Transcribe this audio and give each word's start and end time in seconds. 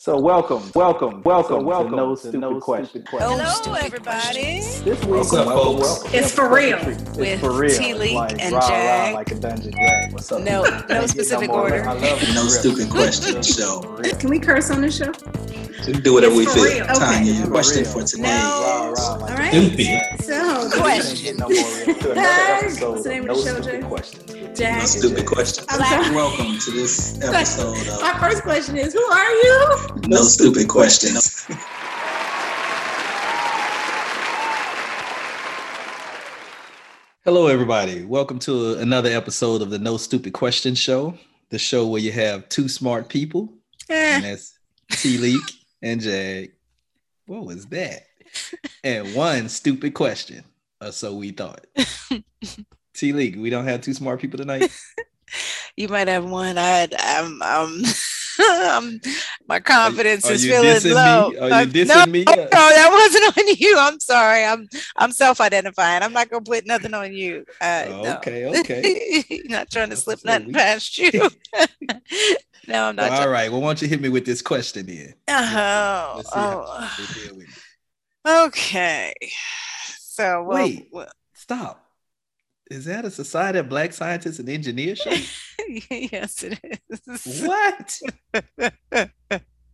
So 0.00 0.16
welcome, 0.16 0.62
welcome, 0.76 1.22
welcome, 1.24 1.64
welcome. 1.64 1.90
To 1.90 1.96
no 1.96 2.14
stupid 2.14 2.38
no 2.38 2.60
question. 2.60 3.04
Hello, 3.10 3.44
stupid 3.46 3.82
everybody. 3.82 4.60
This 4.60 4.84
week, 4.84 5.08
What's 5.08 5.32
up, 5.34 5.48
welcome, 5.48 5.82
folks? 5.82 5.82
welcome. 6.04 6.10
It's 6.20 6.32
for 6.32 6.54
real. 6.54 6.78
It's 6.78 7.16
With 7.16 7.40
for 7.40 7.50
real. 7.52 7.76
T-Leak 7.76 8.14
like, 8.14 8.40
and 8.40 8.54
rah, 8.54 8.60
rah, 8.68 9.10
like 9.14 9.32
a 9.32 9.34
dungeon 9.34 9.72
drag. 9.72 10.12
What's 10.12 10.30
up? 10.30 10.42
No, 10.42 10.62
no 10.88 11.04
specific 11.08 11.50
order. 11.50 11.84
I 11.84 11.94
love 11.94 12.22
No 12.32 12.44
stupid 12.46 12.82
rip. 12.84 12.90
questions 12.90 13.48
show. 13.48 13.80
Can 14.20 14.30
we 14.30 14.38
curse 14.38 14.70
on 14.70 14.82
the 14.82 14.90
show? 14.92 15.10
We 15.86 15.92
do 15.94 16.12
whatever 16.12 16.34
we 16.34 16.44
feel. 16.46 16.64
real. 16.64 16.86
Tanya, 16.86 17.32
Okay. 17.42 17.48
question 17.50 17.84
For 17.84 18.00
for 18.00 18.02
today. 18.04 18.22
No. 18.22 18.28
Rah, 18.28 18.90
rah, 18.90 19.12
like 19.14 19.22
All 19.22 19.28
a 19.28 19.34
right. 19.36 19.52
dungeon 19.52 19.76
drag. 19.76 20.22
So, 20.22 20.70
Question. 20.80 21.16
Can't 21.24 21.38
no 21.38 21.48
more 21.48 21.54
real. 21.54 21.94
To 21.98 22.10
another 22.12 22.20
Hi. 22.20 22.58
episode 22.60 22.90
What's 22.90 23.02
the 23.04 23.08
name 23.10 23.24
of 23.24 23.30
of 23.30 23.36
the 23.44 23.50
show, 23.50 23.60
Stupid 23.62 23.80
Jay? 23.82 23.86
Questions. 23.88 24.30
No 24.30 24.54
Jack. 24.54 24.86
stupid 24.88 25.26
questions. 25.26 25.66
Welcome 25.68 26.58
to 26.58 26.70
this 26.72 27.18
episode 27.22 27.76
of 27.88 28.02
Our 28.02 28.14
first 28.18 28.42
question 28.42 28.76
is, 28.76 28.92
who 28.92 29.02
are 29.02 29.30
you? 29.30 29.78
No 30.08 30.22
Stupid 30.24 30.68
Questions. 30.68 31.46
Hello, 37.24 37.46
everybody. 37.46 38.04
Welcome 38.04 38.38
to 38.40 38.74
another 38.78 39.10
episode 39.10 39.60
of 39.60 39.70
the 39.70 39.78
No 39.78 39.96
Stupid 39.98 40.32
Questions 40.32 40.78
Show, 40.78 41.18
the 41.50 41.58
show 41.58 41.86
where 41.86 42.00
you 42.00 42.10
have 42.12 42.48
two 42.48 42.68
smart 42.68 43.08
people, 43.08 43.52
and 43.90 44.24
Eh, 44.24 44.30
that's 44.30 44.58
T 44.92 45.18
Leak 45.18 45.42
and 45.82 46.00
Jag. 46.00 46.52
What 47.26 47.44
was 47.44 47.66
that? 47.66 48.06
And 48.82 49.14
one 49.14 49.48
stupid 49.48 49.94
question, 49.94 50.44
or 50.80 50.92
so 50.92 51.14
we 51.14 51.30
thought. 51.30 51.66
T 52.94 53.12
League, 53.12 53.38
we 53.38 53.50
don't 53.50 53.66
have 53.66 53.80
two 53.80 53.94
smart 53.94 54.20
people 54.20 54.38
tonight. 54.38 54.70
you 55.76 55.88
might 55.88 56.08
have 56.08 56.28
one. 56.28 56.58
I, 56.58 56.88
I'm, 56.98 57.42
um, 57.42 57.82
I'm, 58.40 59.00
my 59.48 59.58
confidence 59.60 60.28
Are 60.28 60.32
is 60.34 60.44
feeling 60.44 60.94
low. 60.94 61.30
me? 61.30 61.38
Are 61.38 61.48
you 61.48 61.54
Uh, 61.54 61.64
dissing 61.64 61.88
no, 61.88 62.06
me? 62.06 62.24
no, 62.24 62.34
that 62.34 62.88
wasn't 62.92 63.38
on 63.48 63.56
you. 63.58 63.76
I'm 63.78 63.98
sorry. 63.98 64.44
I'm, 64.44 64.68
I'm 64.96 65.10
self-identifying. 65.10 66.02
I'm 66.02 66.12
not 66.12 66.28
gonna 66.28 66.44
put 66.44 66.66
nothing 66.66 66.94
on 66.94 67.12
you. 67.14 67.44
Uh, 67.60 67.84
Oh, 67.88 68.02
no. 68.02 68.16
okay, 68.18 68.46
okay. 68.60 69.40
not 69.46 69.70
trying 69.70 69.90
to 69.90 69.96
slip 69.96 70.20
nothing 70.24 70.48
we- 70.48 70.52
past 70.52 70.98
you. 70.98 71.10
no, 72.68 72.84
I'm 72.88 72.96
not. 72.96 73.10
Well, 73.10 73.22
all 73.22 73.28
right. 73.30 73.50
Well, 73.50 73.60
why 73.62 73.68
don't 73.68 73.82
you 73.82 73.88
hit 73.88 74.00
me 74.00 74.10
with 74.10 74.26
this 74.26 74.42
question 74.42 74.86
then? 74.86 75.14
Oh, 75.28 76.12
Let's 76.16 76.28
see 76.32 76.38
how 76.38 76.64
oh. 76.68 77.14
deal. 77.14 78.44
Okay. 78.46 79.14
So 80.00 80.42
well, 80.42 80.58
Wait. 80.64 80.88
well, 80.92 81.08
Stop. 81.34 81.87
Is 82.70 82.84
that 82.84 83.04
a 83.04 83.10
Society 83.10 83.58
of 83.58 83.68
Black 83.68 83.92
Scientists 83.92 84.38
and 84.38 84.48
Engineers 84.48 85.00
yes, 85.90 86.44
it 86.44 86.58
is. 86.90 87.42
What? 87.42 87.98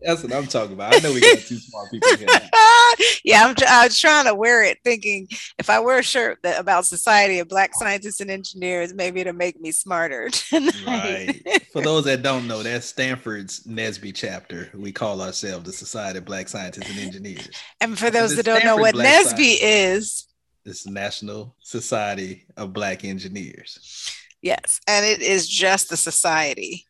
That's 0.04 0.22
what 0.22 0.34
I'm 0.34 0.46
talking 0.46 0.74
about. 0.74 0.94
I 0.94 0.98
know 0.98 1.14
we 1.14 1.20
got 1.20 1.38
two 1.38 1.56
smart 1.56 1.90
people 1.90 2.16
here. 2.16 2.28
yeah, 3.24 3.44
I'm. 3.46 3.54
I 3.66 3.86
was 3.86 3.98
trying 3.98 4.26
to 4.26 4.34
wear 4.34 4.62
it, 4.62 4.78
thinking 4.84 5.28
if 5.58 5.70
I 5.70 5.80
wear 5.80 5.98
a 5.98 6.02
shirt 6.02 6.40
that 6.42 6.60
about 6.60 6.84
Society 6.84 7.38
of 7.38 7.48
Black 7.48 7.74
Scientists 7.74 8.20
and 8.20 8.30
Engineers, 8.30 8.92
maybe 8.92 9.20
it'll 9.20 9.32
make 9.32 9.58
me 9.60 9.72
smarter 9.72 10.28
tonight. 10.28 10.74
Right. 10.86 11.62
For 11.72 11.80
those 11.80 12.04
that 12.04 12.22
don't 12.22 12.46
know, 12.46 12.62
that's 12.62 12.86
Stanford's 12.86 13.64
NSBE 13.64 14.14
chapter. 14.14 14.70
We 14.74 14.92
call 14.92 15.22
ourselves 15.22 15.64
the 15.64 15.72
Society 15.72 16.18
of 16.18 16.26
Black 16.26 16.48
Scientists 16.48 16.90
and 16.90 16.98
Engineers. 16.98 17.48
and 17.80 17.98
for 17.98 18.10
those 18.10 18.36
that 18.36 18.44
don't 18.44 18.64
know 18.64 18.76
what 18.76 18.94
Black 18.94 19.24
NSBE 19.24 19.56
is, 19.60 20.26
It's 20.64 20.86
National 20.86 21.54
Society 21.60 22.46
of 22.56 22.72
Black 22.72 23.04
Engineers. 23.04 24.10
yes, 24.42 24.80
and 24.88 25.04
it 25.04 25.20
is 25.20 25.46
just 25.48 25.90
the 25.90 25.96
society, 25.96 26.86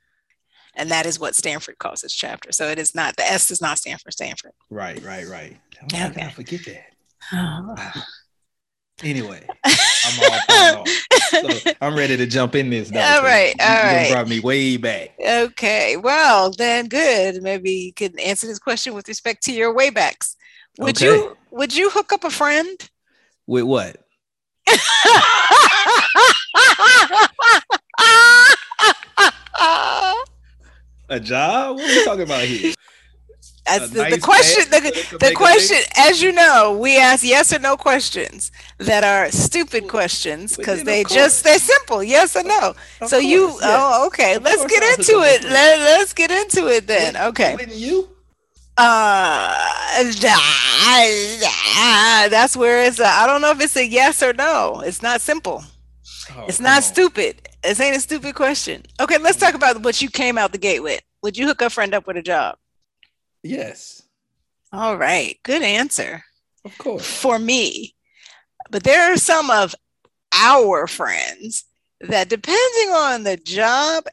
and 0.77 0.91
that 0.91 1.07
is 1.07 1.19
what 1.19 1.35
Stanford 1.35 1.79
calls 1.79 2.05
its 2.05 2.15
chapter. 2.15 2.53
So 2.53 2.69
it 2.69 2.79
is 2.79 2.95
not 2.95 3.17
the 3.17 3.25
S 3.25 3.49
does 3.49 3.61
not 3.61 3.79
stand 3.79 4.01
for 4.01 4.11
Stanford. 4.13 4.53
Right, 4.71 5.03
right, 5.03 5.27
right. 5.27 5.57
Oh, 5.93 6.07
Okay. 6.09 6.23
I 6.23 6.31
forget 6.31 6.61
that. 6.67 6.85
Oh. 7.33 7.75
Ah. 7.77 8.07
Anyway, 9.03 9.45
I'm 9.65 10.45
all. 10.49 10.87
So 11.31 11.49
I'm 11.81 11.97
ready 11.97 12.17
to 12.17 12.27
jump 12.27 12.55
in 12.55 12.71
this 12.71 12.93
now. 12.93 13.17
All 13.17 13.25
right, 13.25 13.53
all 13.61 13.67
right. 13.83 14.09
brought 14.13 14.29
me 14.29 14.39
way 14.39 14.77
back. 14.77 15.11
Okay, 15.21 15.97
well 15.97 16.53
then, 16.53 16.87
good. 16.87 17.43
Maybe 17.43 17.73
you 17.73 17.93
can 17.93 18.17
answer 18.21 18.47
this 18.47 18.61
question 18.61 18.95
with 18.95 19.09
respect 19.09 19.43
to 19.45 19.53
your 19.53 19.75
waybacks. 19.77 20.37
Would 20.79 20.97
Okay. 21.03 21.07
you 21.07 21.37
would 21.51 21.75
you 21.75 21.91
hook 21.91 22.13
up 22.13 22.23
a 22.23 22.31
friend? 22.31 22.89
With 23.47 23.65
what? 23.65 23.97
A 31.11 31.21
job? 31.21 31.77
What 31.77 31.85
are 31.85 31.87
we 31.99 32.05
talking 32.05 32.23
about 32.23 32.43
here? 32.45 32.75
That's 33.67 33.87
A 33.91 33.95
the, 33.95 34.05
the 34.11 34.19
question. 34.21 34.71
The, 34.71 35.19
the 35.21 35.35
question, 35.35 35.79
as 35.97 36.21
you 36.23 36.33
know, 36.33 36.77
we 36.79 36.99
ask 36.99 37.25
yes 37.25 37.53
or 37.53 37.59
no 37.59 37.77
questions 37.77 38.53
that 38.79 39.05
are 39.05 39.31
stupid 39.31 39.89
questions 39.89 40.57
because 40.57 40.83
they 40.85 41.05
just 41.05 41.45
they're 41.45 41.59
simple, 41.59 42.03
yes 42.03 42.37
or 42.37 42.43
no. 42.43 42.75
Of 43.01 43.09
so 43.09 43.19
you, 43.19 43.49
yes. 43.49 43.59
oh, 43.63 44.07
okay. 44.09 44.35
Of 44.35 44.43
let's 44.43 44.65
get 44.67 44.99
into 44.99 45.21
it. 45.23 45.45
Let, 45.45 45.79
let's 45.81 46.13
get 46.13 46.31
into 46.31 46.69
it 46.69 46.87
then. 46.87 47.15
Wouldn't- 47.15 47.25
Okay. 47.29 47.55
Wouldn't 47.55 47.77
you? 47.77 48.09
Uh, 48.77 49.49
that's 52.29 52.57
where 52.57 52.83
it's. 52.85 52.99
A, 53.01 53.07
I 53.07 53.27
don't 53.27 53.41
know 53.41 53.51
if 53.51 53.61
it's 53.61 53.77
a 53.77 53.87
yes 53.87 54.23
or 54.23 54.33
no. 54.33 54.81
It's 54.85 55.03
not 55.03 55.21
simple. 55.21 55.63
Oh, 56.37 56.45
It's 56.49 56.61
not 56.61 56.83
stupid. 56.83 57.49
This 57.63 57.81
ain't 57.81 57.97
a 57.97 58.01
stupid 58.01 58.35
question. 58.35 58.83
Okay, 59.01 59.19
let's 59.19 59.39
talk 59.39 59.55
about 59.55 59.83
what 59.83 60.01
you 60.03 60.11
came 60.11 60.37
out 60.39 60.53
the 60.53 60.59
gate 60.59 60.81
with. 60.83 61.01
Would 61.23 61.37
you 61.37 61.47
hook 61.47 61.63
a 61.63 61.71
friend 61.71 61.95
up 61.95 62.07
with 62.07 62.17
a 62.17 62.23
job? 62.23 62.57
Yes, 63.43 64.03
All 64.73 64.97
right, 64.97 65.39
good 65.43 65.63
answer 65.63 66.25
of 66.65 66.77
course. 66.79 67.07
for 67.07 67.39
me. 67.39 67.95
But 68.71 68.83
there 68.85 69.13
are 69.13 69.17
some 69.19 69.51
of 69.51 69.75
our 70.33 70.87
friends 70.87 71.65
that, 72.01 72.29
depending 72.31 72.91
on 72.91 73.23
the 73.25 73.37
job, 73.37 74.05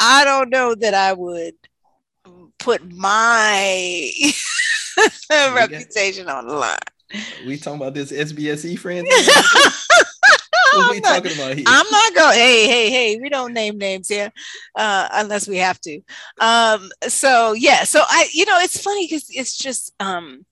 I 0.00 0.24
don't 0.24 0.50
know 0.50 0.74
that 0.74 0.94
I 0.94 1.12
would 1.12 1.54
put 2.64 2.82
my 2.94 4.10
reputation 5.30 6.28
on 6.28 6.48
the 6.48 6.54
line. 6.54 6.78
We 7.46 7.58
talking 7.58 7.80
about 7.80 7.92
this 7.92 8.10
SBSE 8.10 8.78
friends? 8.78 9.08
I'm 10.72 10.78
what 10.78 10.90
we 10.90 11.00
not- 11.00 11.22
talking 11.22 11.38
about 11.38 11.56
here? 11.56 11.64
I'm 11.68 11.86
not 11.90 12.14
going. 12.14 12.38
Hey, 12.38 12.66
hey, 12.66 12.90
hey! 12.90 13.18
We 13.20 13.28
don't 13.28 13.52
name 13.52 13.76
names 13.76 14.08
here, 14.08 14.32
uh, 14.76 15.08
unless 15.12 15.46
we 15.46 15.58
have 15.58 15.78
to. 15.82 16.00
Um, 16.40 16.90
so 17.06 17.52
yeah, 17.52 17.84
so 17.84 18.00
I, 18.02 18.28
you 18.32 18.46
know, 18.46 18.58
it's 18.58 18.80
funny 18.80 19.06
because 19.06 19.26
it's 19.28 19.56
just. 19.56 19.92
Um, 20.00 20.46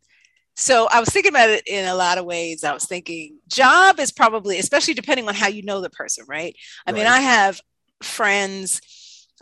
so 0.54 0.86
I 0.92 1.00
was 1.00 1.08
thinking 1.08 1.32
about 1.32 1.48
it 1.48 1.66
in 1.66 1.88
a 1.88 1.94
lot 1.94 2.18
of 2.18 2.26
ways. 2.26 2.62
I 2.62 2.74
was 2.74 2.84
thinking 2.84 3.38
job 3.48 3.98
is 3.98 4.12
probably, 4.12 4.58
especially 4.58 4.92
depending 4.92 5.26
on 5.26 5.34
how 5.34 5.48
you 5.48 5.62
know 5.62 5.80
the 5.80 5.88
person, 5.88 6.26
right? 6.28 6.54
I 6.86 6.92
mean, 6.92 7.06
I 7.06 7.20
have 7.20 7.58
friends 8.02 8.82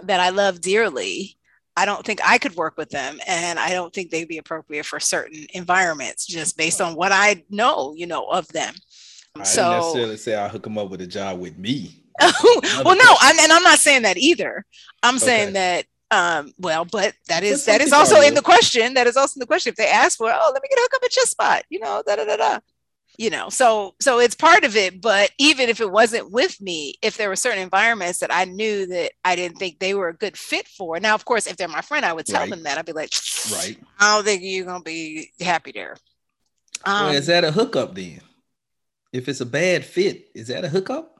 that 0.04 0.20
I 0.20 0.30
love 0.30 0.60
dearly. 0.60 1.36
I 1.76 1.84
don't 1.84 2.04
think 2.04 2.20
I 2.24 2.38
could 2.38 2.56
work 2.56 2.76
with 2.76 2.90
them, 2.90 3.18
and 3.26 3.58
I 3.58 3.70
don't 3.70 3.92
think 3.92 4.10
they'd 4.10 4.28
be 4.28 4.38
appropriate 4.38 4.86
for 4.86 5.00
certain 5.00 5.46
environments, 5.54 6.26
just 6.26 6.56
based 6.56 6.80
on 6.80 6.94
what 6.94 7.12
I 7.12 7.44
know, 7.48 7.94
you 7.96 8.06
know, 8.06 8.26
of 8.26 8.48
them. 8.48 8.74
I 9.38 9.44
so 9.44 9.62
didn't 9.62 9.76
necessarily 9.78 10.16
say 10.16 10.34
I'll 10.34 10.48
hook 10.48 10.64
them 10.64 10.78
up 10.78 10.90
with 10.90 11.00
a 11.00 11.06
job 11.06 11.38
with 11.38 11.56
me. 11.56 12.04
well, 12.20 12.96
no, 12.96 13.16
I'm, 13.20 13.38
and 13.38 13.52
I'm 13.52 13.62
not 13.62 13.78
saying 13.78 14.02
that 14.02 14.18
either. 14.18 14.64
I'm 15.02 15.18
saying 15.18 15.54
that, 15.54 15.86
um, 16.10 16.52
well, 16.58 16.84
but 16.84 17.14
that 17.28 17.44
is 17.44 17.64
that 17.66 17.80
is 17.80 17.92
also 17.92 18.20
in 18.20 18.34
the 18.34 18.42
question. 18.42 18.94
That 18.94 19.06
is 19.06 19.16
also 19.16 19.38
in 19.38 19.40
the 19.40 19.46
question. 19.46 19.70
If 19.70 19.76
they 19.76 19.88
ask 19.88 20.18
for, 20.18 20.30
oh, 20.30 20.50
let 20.52 20.62
me 20.62 20.68
get 20.68 20.78
a 20.78 20.82
hook 20.82 20.94
up 20.96 21.04
at 21.04 21.16
your 21.16 21.24
spot, 21.24 21.62
you 21.70 21.78
know, 21.78 22.02
da 22.06 22.16
da 22.16 22.24
da 22.24 22.36
da. 22.36 22.58
You 23.20 23.28
know, 23.28 23.50
so 23.50 23.94
so 24.00 24.18
it's 24.18 24.34
part 24.34 24.64
of 24.64 24.76
it. 24.76 25.02
But 25.02 25.30
even 25.36 25.68
if 25.68 25.78
it 25.78 25.92
wasn't 25.92 26.30
with 26.30 26.58
me, 26.58 26.94
if 27.02 27.18
there 27.18 27.28
were 27.28 27.36
certain 27.36 27.60
environments 27.62 28.20
that 28.20 28.32
I 28.32 28.46
knew 28.46 28.86
that 28.86 29.12
I 29.26 29.36
didn't 29.36 29.58
think 29.58 29.78
they 29.78 29.92
were 29.92 30.08
a 30.08 30.14
good 30.16 30.38
fit 30.38 30.66
for. 30.66 30.98
Now, 30.98 31.14
of 31.16 31.26
course, 31.26 31.46
if 31.46 31.58
they're 31.58 31.68
my 31.68 31.82
friend, 31.82 32.06
I 32.06 32.14
would 32.14 32.24
tell 32.24 32.40
Right. 32.40 32.48
them 32.48 32.62
that. 32.62 32.78
I'd 32.78 32.86
be 32.86 32.92
like, 32.92 33.12
Right. 33.52 33.76
I 33.98 34.14
don't 34.16 34.24
think 34.24 34.40
you're 34.42 34.64
gonna 34.64 34.82
be 34.82 35.30
happy 35.38 35.70
there. 35.72 35.98
Um, 36.86 37.08
well, 37.08 37.14
is 37.14 37.26
that 37.26 37.44
a 37.44 37.52
hookup 37.52 37.94
then? 37.94 38.22
If 39.12 39.28
it's 39.28 39.42
a 39.42 39.46
bad 39.46 39.84
fit, 39.84 40.30
is 40.34 40.48
that 40.48 40.64
a 40.64 40.68
hookup? 40.70 41.14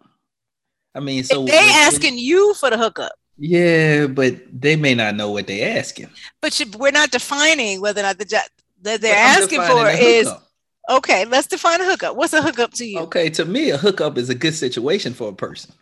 I 0.94 1.00
mean, 1.00 1.22
so 1.22 1.44
they 1.44 1.52
when- 1.52 1.68
asking 1.86 2.16
you 2.18 2.54
for 2.54 2.70
the 2.70 2.78
hookup. 2.78 3.12
Yeah, 3.36 4.06
but 4.06 4.36
they 4.50 4.74
may 4.76 4.94
not 4.94 5.16
know 5.16 5.30
what 5.32 5.46
they're 5.46 5.78
asking. 5.78 6.08
but 6.40 6.58
you, 6.58 6.64
we're 6.78 6.92
not 6.92 7.10
defining 7.10 7.82
whether 7.82 8.00
or 8.00 8.04
not 8.04 8.16
the 8.16 8.24
job 8.24 8.44
that 8.80 9.02
they're 9.02 9.14
asking 9.16 9.60
for 9.60 9.86
is 9.90 10.26
hookup. 10.28 10.46
Okay. 10.90 11.24
Let's 11.24 11.46
define 11.46 11.80
a 11.80 11.84
hookup. 11.84 12.16
What's 12.16 12.32
a 12.32 12.42
hookup 12.42 12.72
to 12.74 12.84
you? 12.84 13.00
okay. 13.00 13.30
To 13.30 13.44
me, 13.44 13.70
a 13.70 13.76
hookup 13.76 14.18
is 14.18 14.28
a 14.28 14.34
good 14.34 14.54
situation 14.54 15.14
for 15.14 15.28
a 15.28 15.34
person. 15.34 15.72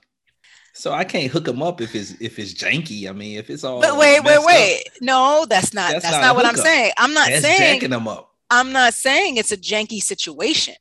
So 0.74 0.92
I 0.92 1.02
can't 1.02 1.30
hook 1.32 1.44
them 1.44 1.60
up 1.60 1.80
if 1.80 1.94
it's 1.96 2.12
if 2.20 2.38
it's 2.38 2.54
janky. 2.54 3.08
I 3.08 3.12
mean, 3.12 3.36
if 3.38 3.50
it's 3.50 3.64
all 3.64 3.80
But 3.80 3.96
wait, 3.96 4.20
wait, 4.20 4.24
messed 4.24 4.38
up, 4.38 4.46
wait. 4.46 4.82
No, 5.00 5.46
that's 5.48 5.74
not. 5.74 5.90
That's, 5.90 6.04
That's 6.04 6.14
not 6.14 6.20
not, 6.20 6.36
what 6.36 6.46
I'm 6.46 6.56
saying. 6.56 6.92
I'm 6.96 7.14
not 7.14 7.28
that's 7.28 7.42
saying. 7.42 7.74
jacking 7.80 7.90
them 7.90 8.06
up. 8.06 8.32
I'm 8.50 8.72
not 8.72 8.94
saying 8.94 9.38
it's 9.38 9.50
a 9.50 9.56
janky 9.56 10.00
situation. 10.00 10.74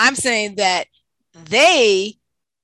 I'm 0.00 0.16
saying 0.16 0.56
that 0.56 0.86
they 1.48 2.14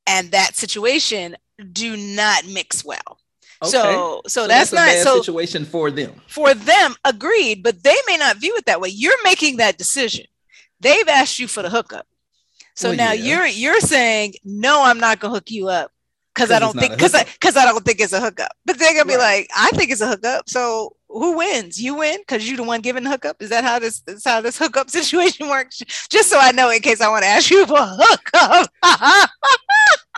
and 0.06 0.32
that 0.32 0.56
situation 0.56 1.37
do 1.73 1.97
not 1.97 2.47
mix 2.47 2.85
well. 2.85 3.19
So, 3.62 3.69
so, 3.69 4.23
So 4.27 4.49
that's, 4.49 4.73
a 4.73 4.77
not 4.77 4.87
bad 4.87 5.05
so 5.05 5.19
situation 5.19 5.65
for 5.65 5.91
them. 5.91 6.21
for 6.27 6.55
them. 6.55 6.94
Agreed, 7.05 7.62
but 7.62 7.82
they 7.82 7.97
may 8.09 8.17
not 8.17 8.38
view 8.38 8.55
it 8.56 8.65
that 8.67 8.81
way. 8.81 8.88
You're 8.88 9.23
making 9.23 9.59
that 9.59 9.77
decision. 9.79 10.25
They've 10.81 11.09
asked 11.09 11.38
you 11.38 11.47
for 11.49 11.62
the 11.62 11.71
hookup, 11.71 12.06
so 12.75 12.88
Well, 12.88 12.97
now 12.97 13.12
yeah. 13.12 13.25
you're 13.37 13.47
you're 13.47 13.81
saying 13.81 14.35
no, 14.44 14.82
I'm 14.82 14.99
not 14.99 15.21
gonna 15.21 15.35
hook 15.35 15.50
you 15.50 15.69
up 15.69 15.93
because 16.35 16.49
'Cause 16.49 16.56
I 16.56 16.59
don't 16.61 16.79
think 16.79 16.93
because 16.93 17.15
I 17.15 17.25
because 17.25 17.56
I 17.56 17.65
don't 17.67 17.85
think 17.85 18.00
it's 18.00 18.12
a 18.12 18.21
hookup. 18.21 18.53
But 18.65 18.79
they're 18.79 18.93
gonna 18.94 19.05
be 19.05 19.17
Right. 19.17 19.41
like, 19.41 19.50
I 19.56 19.71
think 19.77 19.91
it's 19.91 20.00
a 20.00 20.06
hookup. 20.09 20.49
So 20.49 20.97
who 21.09 21.37
wins? 21.37 21.81
You 21.82 21.97
win 21.97 22.19
because 22.21 22.47
you're 22.49 22.56
the 22.56 22.62
one 22.62 22.81
giving 22.81 23.03
the 23.05 23.11
hookup. 23.11 23.43
Is 23.43 23.50
that 23.50 23.65
how 23.65 23.79
this 23.81 24.03
is 24.06 24.25
how 24.25 24.41
this 24.41 24.56
hookup 24.56 24.88
situation 24.99 25.49
works? 25.49 25.82
Just 26.09 26.31
so 26.31 26.38
I 26.38 26.53
know 26.53 26.71
in 26.71 26.81
case 26.81 27.00
I 27.00 27.09
want 27.09 27.25
to 27.25 27.29
ask 27.29 27.50
you 27.50 27.67
for 27.67 27.79
a 27.79 27.97
hookup. 28.00 28.71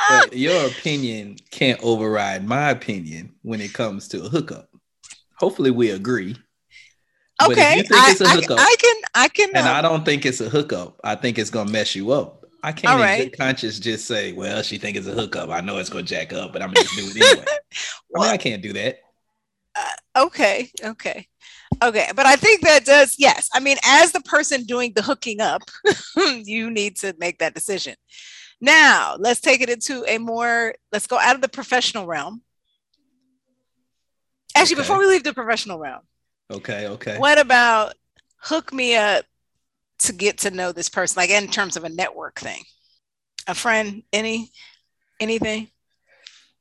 But 0.09 0.37
your 0.37 0.67
opinion 0.67 1.37
can't 1.50 1.81
override 1.82 2.47
my 2.47 2.70
opinion 2.70 3.35
when 3.43 3.61
it 3.61 3.73
comes 3.73 4.09
to 4.09 4.25
a 4.25 4.29
hookup. 4.29 4.69
Hopefully, 5.38 5.70
we 5.70 5.91
agree. 5.91 6.37
But 7.46 7.58
if 7.58 7.58
okay, 7.58 7.76
you 7.76 7.82
think 7.82 8.00
I, 8.02 8.10
it's 8.10 8.20
a 8.20 8.24
I- 8.26 8.34
hookup, 8.34 8.58
I 8.60 8.76
can 8.78 8.96
I 9.14 9.28
can 9.28 9.50
and 9.54 9.66
uh, 9.66 9.72
I 9.72 9.82
don't 9.82 10.04
think 10.04 10.24
it's 10.26 10.40
a 10.40 10.48
hookup. 10.48 11.00
I 11.04 11.14
think 11.14 11.38
it's 11.38 11.50
gonna 11.50 11.70
mess 11.70 11.94
you 11.94 12.12
up. 12.12 12.44
I 12.62 12.70
can't 12.72 12.94
in 12.94 13.00
right. 13.00 13.30
good 13.30 13.36
conscience 13.38 13.78
just 13.80 14.06
say, 14.06 14.32
"Well, 14.32 14.62
she 14.62 14.78
think 14.78 14.96
it's 14.96 15.06
a 15.08 15.12
hookup. 15.12 15.50
I 15.50 15.60
know 15.60 15.78
it's 15.78 15.90
gonna 15.90 16.04
jack 16.04 16.32
up, 16.32 16.52
but 16.52 16.62
I'm 16.62 16.72
gonna 16.72 16.86
do 16.94 17.04
it 17.08 17.16
anyway." 17.16 17.44
Mean, 18.14 18.24
I 18.28 18.36
can't 18.36 18.62
do 18.62 18.72
that. 18.74 18.98
okay 20.16 20.70
okay 20.84 21.26
okay 21.82 22.10
but 22.14 22.26
i 22.26 22.36
think 22.36 22.60
that 22.60 22.84
does 22.84 23.16
yes 23.18 23.48
i 23.54 23.58
mean 23.60 23.78
as 23.84 24.12
the 24.12 24.20
person 24.20 24.64
doing 24.64 24.92
the 24.94 25.00
hooking 25.00 25.40
up 25.40 25.62
you 26.44 26.70
need 26.70 26.94
to 26.96 27.14
make 27.18 27.38
that 27.38 27.54
decision 27.54 27.94
now 28.60 29.16
let's 29.18 29.40
take 29.40 29.62
it 29.62 29.70
into 29.70 30.04
a 30.06 30.18
more 30.18 30.74
let's 30.92 31.06
go 31.06 31.18
out 31.18 31.34
of 31.34 31.40
the 31.40 31.48
professional 31.48 32.04
realm 32.06 32.42
actually 34.54 34.74
Okay. 34.74 34.82
before 34.82 34.98
we 34.98 35.06
leave 35.06 35.24
the 35.24 35.32
professional 35.32 35.78
realm 35.78 36.02
Okay, 36.52 36.87
okay. 36.87 37.19
what 37.19 37.38
about 37.38 37.94
hook 38.38 38.72
me 38.72 38.94
up 38.96 39.25
to 39.99 40.12
get 40.12 40.38
to 40.38 40.50
know 40.50 40.72
this 40.72 40.88
person 40.88 41.20
like 41.20 41.31
in 41.31 41.49
terms 41.49 41.76
of 41.76 41.84
a 41.84 41.88
network 41.88 42.38
thing 42.40 42.62
a 43.46 43.54
friend 43.54 44.02
any 44.12 44.50
anything 45.20 45.69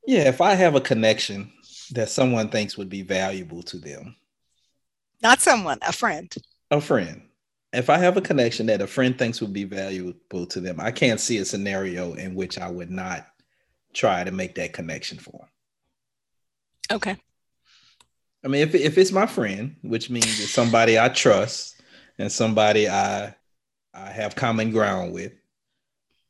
Yeah, 0.08 0.30
if 0.30 0.42
I 0.42 0.56
have 0.56 0.76
a 0.76 0.82
connection 0.82 1.52
that 1.92 2.10
someone 2.10 2.50
thinks 2.50 2.78
would 2.78 2.90
be 2.90 3.02
valuable 3.02 3.64
to 3.64 3.78
them, 3.78 4.16
not 5.22 5.42
someone 5.42 5.80
a 5.82 5.92
friend 5.92 6.34
a 6.72 6.80
friend. 6.82 7.24
If 7.74 7.90
I 7.90 7.98
have 7.98 8.18
a 8.18 8.22
connection 8.22 8.66
that 8.68 8.82
a 8.82 8.88
friend 8.88 9.18
thinks 9.18 9.42
would 9.42 9.54
be 9.54 9.64
valuable 9.64 10.46
to 10.48 10.60
them, 10.60 10.80
I 10.80 10.92
can't 10.92 11.20
see 11.20 11.38
a 11.38 11.46
scenario 11.46 12.14
in 12.14 12.36
which 12.36 12.58
I 12.60 12.70
would 12.70 12.92
not 12.92 13.28
try 13.94 14.24
to 14.24 14.32
make 14.32 14.56
that 14.56 14.74
connection 14.74 15.18
for 15.18 15.32
them. 15.32 15.50
okay 16.92 17.18
I 18.44 18.48
mean, 18.48 18.62
if 18.62 18.74
if 18.74 18.98
it's 18.98 19.12
my 19.12 19.26
friend, 19.26 19.76
which 19.82 20.10
means 20.10 20.40
it's 20.40 20.52
somebody 20.52 20.98
I 20.98 21.10
trust 21.10 21.82
and 22.18 22.32
somebody 22.32 22.90
I 22.90 23.36
I 23.94 24.10
have 24.10 24.36
common 24.36 24.72
ground 24.72 25.14
with, 25.14 25.34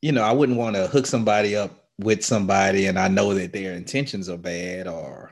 you 0.02 0.12
know, 0.12 0.24
I 0.24 0.32
wouldn't 0.32 0.58
want 0.58 0.76
to 0.76 0.88
hook 0.88 1.06
somebody 1.06 1.56
up 1.56 1.90
with 2.00 2.26
somebody 2.26 2.88
and 2.88 2.98
I 2.98 3.08
know 3.08 3.34
that 3.34 3.54
their 3.54 3.74
intentions 3.74 4.28
are 4.28 4.38
bad 4.38 4.88
or 4.88 5.32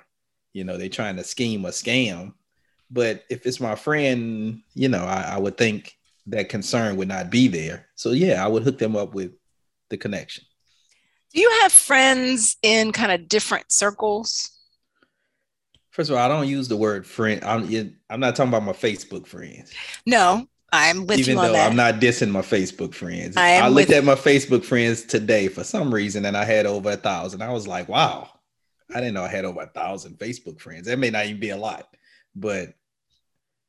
you 0.53 0.63
know 0.63 0.77
they're 0.77 0.89
trying 0.89 1.17
to 1.17 1.23
scheme 1.23 1.65
or 1.65 1.69
scam. 1.69 2.33
But 2.91 3.23
if 3.29 3.45
it's 3.45 3.59
my 3.59 3.75
friend, 3.75 4.61
you 4.73 4.89
know, 4.89 5.03
I, 5.03 5.33
I 5.33 5.37
would 5.37 5.57
think 5.57 5.95
that 6.27 6.49
concern 6.49 6.95
would 6.95 7.07
not 7.07 7.29
be 7.29 7.47
there. 7.47 7.87
So 7.95 8.11
yeah, 8.11 8.43
I 8.43 8.47
would 8.47 8.63
hook 8.63 8.77
them 8.77 8.95
up 8.95 9.13
with 9.13 9.33
the 9.89 9.97
connection. 9.97 10.45
Do 11.33 11.41
you 11.41 11.49
have 11.61 11.71
friends 11.71 12.57
in 12.63 12.91
kind 12.91 13.11
of 13.11 13.27
different 13.27 13.71
circles? 13.71 14.58
First 15.99 16.11
of 16.11 16.15
all, 16.15 16.23
I 16.23 16.29
don't 16.29 16.47
use 16.47 16.69
the 16.69 16.77
word 16.77 17.05
friend. 17.05 17.43
I'm 17.43 17.63
I'm 18.09 18.21
not 18.21 18.33
talking 18.33 18.53
about 18.53 18.63
my 18.63 18.71
Facebook 18.71 19.27
friends. 19.27 19.73
No, 20.05 20.47
I'm 20.71 21.05
with 21.05 21.19
even 21.19 21.33
you 21.33 21.39
on 21.41 21.47
though 21.47 21.51
that. 21.51 21.69
I'm 21.69 21.75
not 21.75 21.95
dissing 21.95 22.31
my 22.31 22.39
Facebook 22.39 22.93
friends. 22.93 23.35
I 23.35 23.57
I, 23.57 23.67
looked 23.67 23.89
with- 23.89 23.97
at 23.97 24.05
my 24.05 24.15
Facebook 24.15 24.63
friends 24.63 25.03
today 25.03 25.49
for 25.49 25.65
some 25.65 25.93
reason 25.93 26.23
and 26.23 26.37
I 26.37 26.45
had 26.45 26.65
over 26.65 26.91
a 26.91 26.95
thousand. 26.95 27.41
I 27.41 27.51
was 27.51 27.67
like, 27.67 27.89
wow, 27.89 28.29
I 28.95 29.01
didn't 29.01 29.15
know 29.15 29.23
I 29.23 29.27
had 29.27 29.43
over 29.43 29.59
a 29.59 29.67
thousand 29.67 30.17
Facebook 30.19 30.61
friends. 30.61 30.87
That 30.87 30.99
may 30.99 31.09
not 31.09 31.25
even 31.25 31.41
be 31.41 31.49
a 31.49 31.57
lot, 31.57 31.93
but 32.33 32.69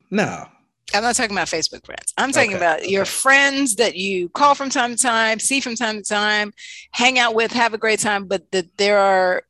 no. 0.09 0.45
I'm 0.93 1.03
not 1.03 1.15
talking 1.15 1.35
about 1.35 1.47
Facebook 1.47 1.85
friends. 1.85 2.13
I'm 2.17 2.31
talking 2.31 2.51
Okay, 2.51 2.57
about 2.57 2.87
your 2.87 3.03
friends 3.03 3.75
that 3.75 3.97
you 3.97 4.29
call 4.29 4.55
from 4.55 4.69
time 4.69 4.95
to 4.95 5.01
time, 5.01 5.39
see 5.39 5.59
from 5.59 5.75
time 5.75 5.97
to 5.97 6.03
time, 6.03 6.53
hang 6.93 7.19
out 7.19 7.35
with, 7.35 7.51
have 7.51 7.73
a 7.73 7.77
great 7.77 7.99
time, 7.99 8.27
but 8.27 8.49
that 8.53 8.77
there 8.77 8.99
are 8.99 9.43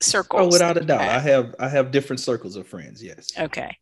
circles. 0.00 0.42
Oh, 0.42 0.48
without 0.48 0.76
a 0.76 0.80
doubt. 0.80 1.00
have. 1.00 1.10
I 1.10 1.18
have 1.20 1.54
I 1.58 1.68
have 1.68 1.90
different 1.90 2.20
circles 2.20 2.56
of 2.56 2.66
friends. 2.66 3.02
Yes. 3.02 3.28
Okay. 3.38 3.76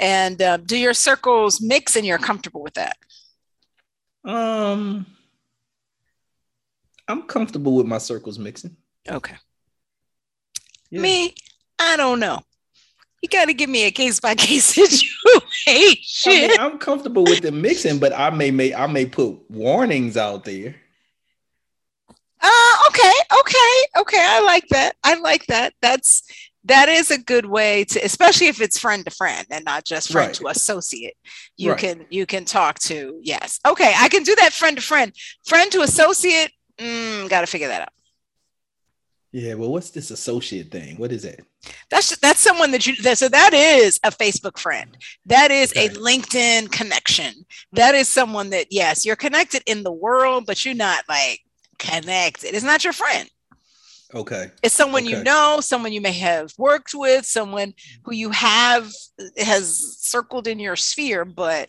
And 0.00 0.40
uh, 0.42 0.58
do 0.58 0.76
your 0.76 0.94
circles 0.94 1.60
mix 1.60 1.96
and 1.96 2.04
you're 2.04 2.18
comfortable 2.18 2.62
with 2.62 2.74
that? 2.74 2.96
Um 4.24 5.06
I'm 7.08 7.22
comfortable 7.22 7.76
with 7.76 7.86
my 7.86 7.98
circles 7.98 8.38
mixing. 8.38 8.76
Okay. 9.08 9.36
Yeah. 10.90 11.00
Me, 11.00 11.34
I 11.78 11.96
don't 11.96 12.20
know. 12.20 12.40
You 13.22 13.28
got 13.28 13.46
to 13.46 13.54
give 13.54 13.70
me 13.70 13.84
a 13.84 13.90
case 13.90 14.20
by 14.20 14.34
case 14.34 14.76
I 14.78 14.84
situation. 14.84 16.48
mean, 16.48 16.60
I'm 16.60 16.78
comfortable 16.78 17.24
with 17.24 17.40
the 17.40 17.52
mixing, 17.52 17.98
but 17.98 18.12
I 18.12 18.30
may 18.30 18.50
may 18.50 18.74
I 18.74 18.86
may 18.86 19.06
put 19.06 19.50
warnings 19.50 20.16
out 20.16 20.44
there. 20.44 20.76
Uh, 22.40 22.75
okay, 22.98 23.12
okay, 23.40 24.00
okay. 24.00 24.24
I 24.26 24.40
like 24.44 24.66
that. 24.68 24.96
I 25.04 25.14
like 25.14 25.46
that. 25.46 25.74
That's 25.82 26.22
that 26.64 26.88
is 26.88 27.12
a 27.12 27.18
good 27.18 27.46
way 27.46 27.84
to, 27.84 28.00
especially 28.04 28.48
if 28.48 28.60
it's 28.60 28.78
friend 28.78 29.04
to 29.04 29.10
friend 29.10 29.46
and 29.50 29.64
not 29.64 29.84
just 29.84 30.10
friend 30.10 30.28
Right. 30.28 30.34
to 30.34 30.48
associate. 30.48 31.14
You 31.56 31.70
Right. 31.72 31.80
can 31.80 32.06
you 32.10 32.26
can 32.26 32.44
talk 32.44 32.78
to 32.80 33.20
yes. 33.22 33.60
Okay, 33.66 33.92
I 33.96 34.08
can 34.08 34.22
do 34.24 34.34
that 34.36 34.52
friend 34.52 34.76
to 34.76 34.82
friend, 34.82 35.12
friend 35.46 35.70
to 35.72 35.82
associate. 35.82 36.50
Mm, 36.78 37.28
Got 37.28 37.42
to 37.42 37.46
figure 37.46 37.68
that 37.68 37.82
out. 37.82 37.88
Yeah, 39.32 39.54
well, 39.54 39.70
what's 39.70 39.90
this 39.90 40.10
associate 40.10 40.70
thing? 40.70 40.96
What 40.96 41.12
is 41.12 41.22
that? 41.24 41.40
That's 41.90 42.16
that's 42.18 42.40
someone 42.40 42.70
that 42.70 42.86
you 42.86 42.96
that, 43.02 43.18
so 43.18 43.28
that 43.28 43.52
is 43.52 44.00
a 44.02 44.10
Facebook 44.10 44.58
friend. 44.58 44.96
That 45.26 45.50
is 45.50 45.72
a 45.76 45.88
LinkedIn 45.90 46.72
connection. 46.72 47.34
That 47.72 47.94
is 47.94 48.08
someone 48.08 48.50
that 48.50 48.68
yes, 48.70 49.04
you're 49.04 49.16
connected 49.16 49.62
in 49.66 49.82
the 49.82 49.92
world, 49.92 50.44
but 50.46 50.64
you're 50.64 50.74
not 50.74 51.04
like 51.08 51.40
connected. 51.78 52.54
It's 52.54 52.64
not 52.64 52.84
your 52.84 52.92
friend. 52.92 53.28
Okay. 54.14 54.50
It's 54.62 54.74
someone 54.74 55.04
you 55.04 55.22
know, 55.22 55.58
someone 55.60 55.92
you 55.92 56.00
may 56.00 56.12
have 56.12 56.52
worked 56.58 56.94
with, 56.94 57.26
someone 57.26 57.74
who 58.04 58.14
you 58.14 58.30
have 58.30 58.90
has 59.36 59.98
circled 60.00 60.46
in 60.46 60.58
your 60.60 60.76
sphere, 60.76 61.24
but 61.24 61.68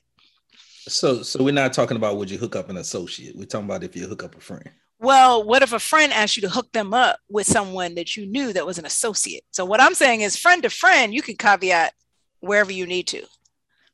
So 0.88 1.24
so 1.24 1.43
we're 1.43 1.53
not 1.53 1.74
talking 1.74 1.98
about 1.98 2.17
would 2.17 2.29
you 2.29 2.38
hook 2.38 2.55
up 2.55 2.70
an 2.70 2.77
associate. 2.77 3.36
We're 3.36 3.46
talking 3.46 3.65
about 3.65 3.84
if 3.84 3.96
you 3.96 4.08
hook 4.08 4.24
up 4.24 4.36
a 4.36 4.39
friend. 4.39 4.70
well, 5.00 5.43
what 5.43 5.62
if 5.63 5.74
a 5.74 5.79
friend 5.79 6.13
asked 6.13 6.38
you 6.38 6.41
to 6.41 6.50
hook 6.50 6.72
them 6.74 6.93
up 6.93 7.20
with 7.29 7.48
someone 7.48 7.96
that 7.96 8.15
you 8.15 8.25
knew 8.27 8.53
that 8.53 8.65
was 8.65 8.77
an 8.77 8.86
associate? 8.86 9.43
So 9.51 9.65
what 9.65 9.81
I'm 9.81 9.93
saying 9.96 10.22
is 10.22 10.38
friend 10.38 10.62
to 10.63 10.70
friend, 10.70 11.13
you 11.13 11.22
can 11.22 11.36
caveat 11.38 11.93
wherever 12.39 12.72
you 12.72 12.86
need 12.86 13.08
to. 13.08 13.24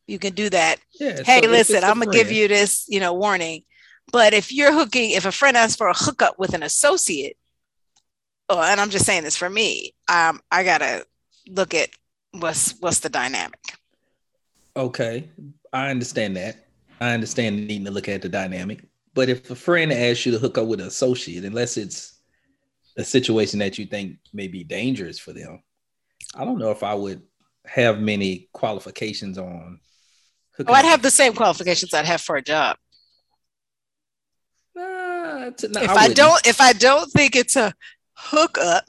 You 0.05 0.19
can 0.19 0.33
do 0.33 0.49
that. 0.49 0.79
Yeah. 0.99 1.23
Hey, 1.23 1.39
if 1.39 1.49
listen, 1.49 1.83
I'm 1.83 1.99
gonna 1.99 2.11
give 2.11 2.31
you 2.31 2.47
this, 2.49 2.85
you 2.89 2.99
know, 2.99 3.13
warning. 3.13 3.63
But 4.11 4.33
if 4.33 4.51
you're 4.51 4.73
hooking, 4.73 5.11
if 5.11 5.25
a 5.25 5.31
friend 5.31 5.57
asks 5.57 5.75
for 5.75 5.87
a 5.87 5.93
hookup 5.93 6.37
with 6.37 6.53
an 6.53 6.63
associate, 6.63 7.37
oh, 8.49 8.61
and 8.61 8.79
I'm 8.79 8.89
just 8.89 9.05
saying 9.05 9.23
this 9.23 9.37
for 9.37 9.49
me, 9.49 9.93
um, 10.07 10.39
I 10.51 10.63
gotta 10.63 11.05
look 11.47 11.73
at 11.73 11.89
what's 12.31 12.75
what's 12.79 12.99
the 12.99 13.09
dynamic. 13.09 13.59
Okay. 14.75 15.29
I 15.71 15.89
understand 15.89 16.35
that. 16.37 16.67
I 17.01 17.13
understand 17.13 17.55
needing 17.55 17.85
to 17.85 17.91
look 17.91 18.07
at 18.07 18.21
the 18.21 18.29
dynamic. 18.29 18.85
But 19.13 19.29
if 19.29 19.49
a 19.49 19.55
friend 19.55 19.91
asks 19.91 20.25
you 20.25 20.31
to 20.31 20.39
hook 20.39 20.57
up 20.57 20.67
with 20.67 20.79
an 20.79 20.87
associate, 20.87 21.45
unless 21.45 21.77
it's 21.77 22.19
a 22.97 23.03
situation 23.03 23.59
that 23.59 23.77
you 23.77 23.85
think 23.85 24.17
may 24.33 24.47
be 24.47 24.63
dangerous 24.63 25.19
for 25.19 25.33
them, 25.33 25.61
I 26.35 26.45
don't 26.45 26.59
know 26.59 26.71
if 26.71 26.83
I 26.83 26.93
would 26.93 27.21
have 27.65 27.99
many 27.99 28.49
qualifications 28.53 29.37
on. 29.37 29.79
hooking 30.57 30.73
Oh, 30.73 30.75
I'd 30.75 30.85
have 30.85 31.01
the 31.01 31.11
same 31.11 31.33
qualifications 31.33 31.93
I'd 31.93 32.05
have 32.05 32.21
for 32.21 32.35
a 32.35 32.41
job. 32.41 32.77
Nah, 35.43 35.49
to- 35.51 35.67
no, 35.69 35.81
if 35.81 35.89
I, 35.89 35.93
wouldn't. 35.93 36.15
don't, 36.15 36.47
if 36.47 36.61
I 36.61 36.73
don't 36.73 37.11
think 37.11 37.35
it's 37.35 37.55
a 37.55 37.73
hookup, 38.13 38.85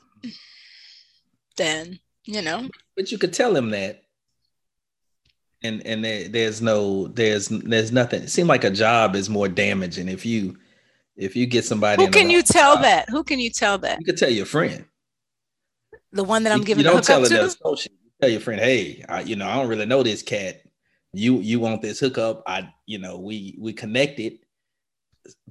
then 1.57 1.99
you 2.25 2.43
know, 2.43 2.69
but 2.97 3.11
you 3.13 3.19
could 3.19 3.33
tell 3.33 3.57
him 3.57 3.71
that. 3.71 4.03
And 5.63 5.85
and 5.87 6.05
there, 6.05 6.29
there's 6.29 6.61
no 6.61 7.09
there's 7.09 7.49
there's 7.49 7.91
nothing. 7.91 8.25
It 8.25 8.31
seemed 8.31 8.49
like 8.49 8.65
a 8.65 8.71
job 8.71 9.17
is 9.17 9.31
more 9.31 9.49
damaging 9.49 10.09
if 10.09 10.27
you 10.27 10.59
if 11.17 11.35
you 11.37 11.47
get 11.47 11.65
somebody 11.65 12.05
who 12.05 12.11
can 12.11 12.29
you 12.29 12.43
tell 12.43 12.75
job, 12.75 12.83
that? 12.83 13.09
Who 13.09 13.25
can 13.25 13.39
you 13.39 13.51
tell 13.51 13.79
that? 13.79 13.99
you 13.99 14.05
could 14.05 14.19
tell 14.19 14.31
your 14.31 14.47
friend. 14.47 14.85
The 16.13 16.25
one 16.25 16.45
that 16.45 16.53
I'm 16.53 16.63
giving 16.63 16.85
you 16.85 16.91
the 16.91 16.95
don't 16.95 17.05
tell 17.05 17.23
hookup 17.23 17.33
her 17.33 17.39
to? 17.39 17.47
associate 17.47 17.93
you 18.05 18.11
tell 18.21 18.31
your 18.31 18.41
friend 18.41 18.61
hey 18.61 19.05
I, 19.09 19.23
you 19.23 19.35
know 19.37 19.49
i 19.49 19.57
don't 19.57 19.69
really 19.69 19.87
know 19.87 20.03
this 20.03 20.23
cat. 20.23 20.63
You 21.13 21.39
you 21.39 21.61
want 21.61 21.81
this 21.81 21.99
hookup? 21.99 22.43
I 22.47 22.73
you 22.87 22.99
know 22.99 23.19
we 23.19 23.57
we 23.59 23.73
connected 23.73 24.41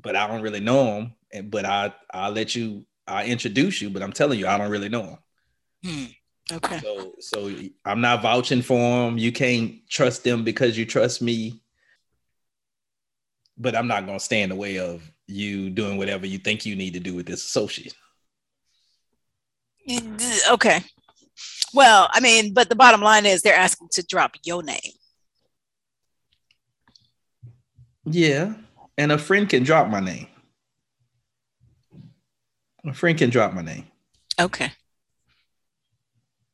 but 0.02 0.16
i 0.16 0.28
don't 0.28 0.42
really 0.42 0.60
know 0.60 0.86
him 0.86 1.14
and 1.32 1.52
but 1.52 1.66
i 1.66 1.94
i'll 2.14 2.32
let 2.32 2.56
you 2.56 2.86
i 3.08 3.26
introduce 3.26 3.82
you 3.82 3.90
but 3.90 4.04
i'm 4.04 4.14
telling 4.14 4.40
you 4.40 4.48
i 4.48 4.58
don't 4.58 4.72
really 4.72 4.90
know 4.90 5.04
him 5.04 5.18
Hmm. 5.84 6.06
Okay. 6.52 6.80
So 6.80 7.14
so 7.20 7.52
I'm 7.86 8.02
not 8.02 8.22
vouching 8.22 8.62
for 8.62 8.78
them. 8.78 9.18
You 9.18 9.32
can't 9.32 9.76
trust 9.90 10.24
them 10.24 10.44
because 10.44 10.78
you 10.78 10.86
trust 10.86 11.22
me. 11.22 11.62
But 13.58 13.76
I'm 13.76 13.88
not 13.88 14.06
gonna 14.06 14.20
stand 14.20 14.52
in 14.52 14.58
the 14.58 14.62
way 14.62 14.80
of 14.80 15.10
you 15.28 15.70
doing 15.70 15.98
whatever 15.98 16.26
you 16.26 16.38
think 16.38 16.66
you 16.66 16.76
need 16.76 16.94
to 16.94 17.00
do 17.00 17.14
with 17.14 17.26
this 17.26 17.46
associate. 17.46 17.96
Okay. 20.50 20.84
Well, 21.74 22.10
I 22.12 22.20
mean, 22.20 22.54
but 22.54 22.70
the 22.70 22.76
bottom 22.76 23.02
line 23.02 23.26
is 23.26 23.42
they're 23.42 23.56
asking 23.56 23.90
to 23.94 24.06
drop 24.06 24.34
your 24.44 24.64
name. 24.64 24.80
Yeah. 28.06 28.54
And 28.98 29.12
a 29.12 29.18
friend 29.18 29.50
can 29.50 29.64
drop 29.64 29.90
my 29.90 30.00
name. 30.00 30.28
A 32.86 32.94
friend 32.94 33.18
can 33.18 33.30
drop 33.30 33.54
my 33.54 33.62
name. 33.62 33.86
Okay. 34.40 34.72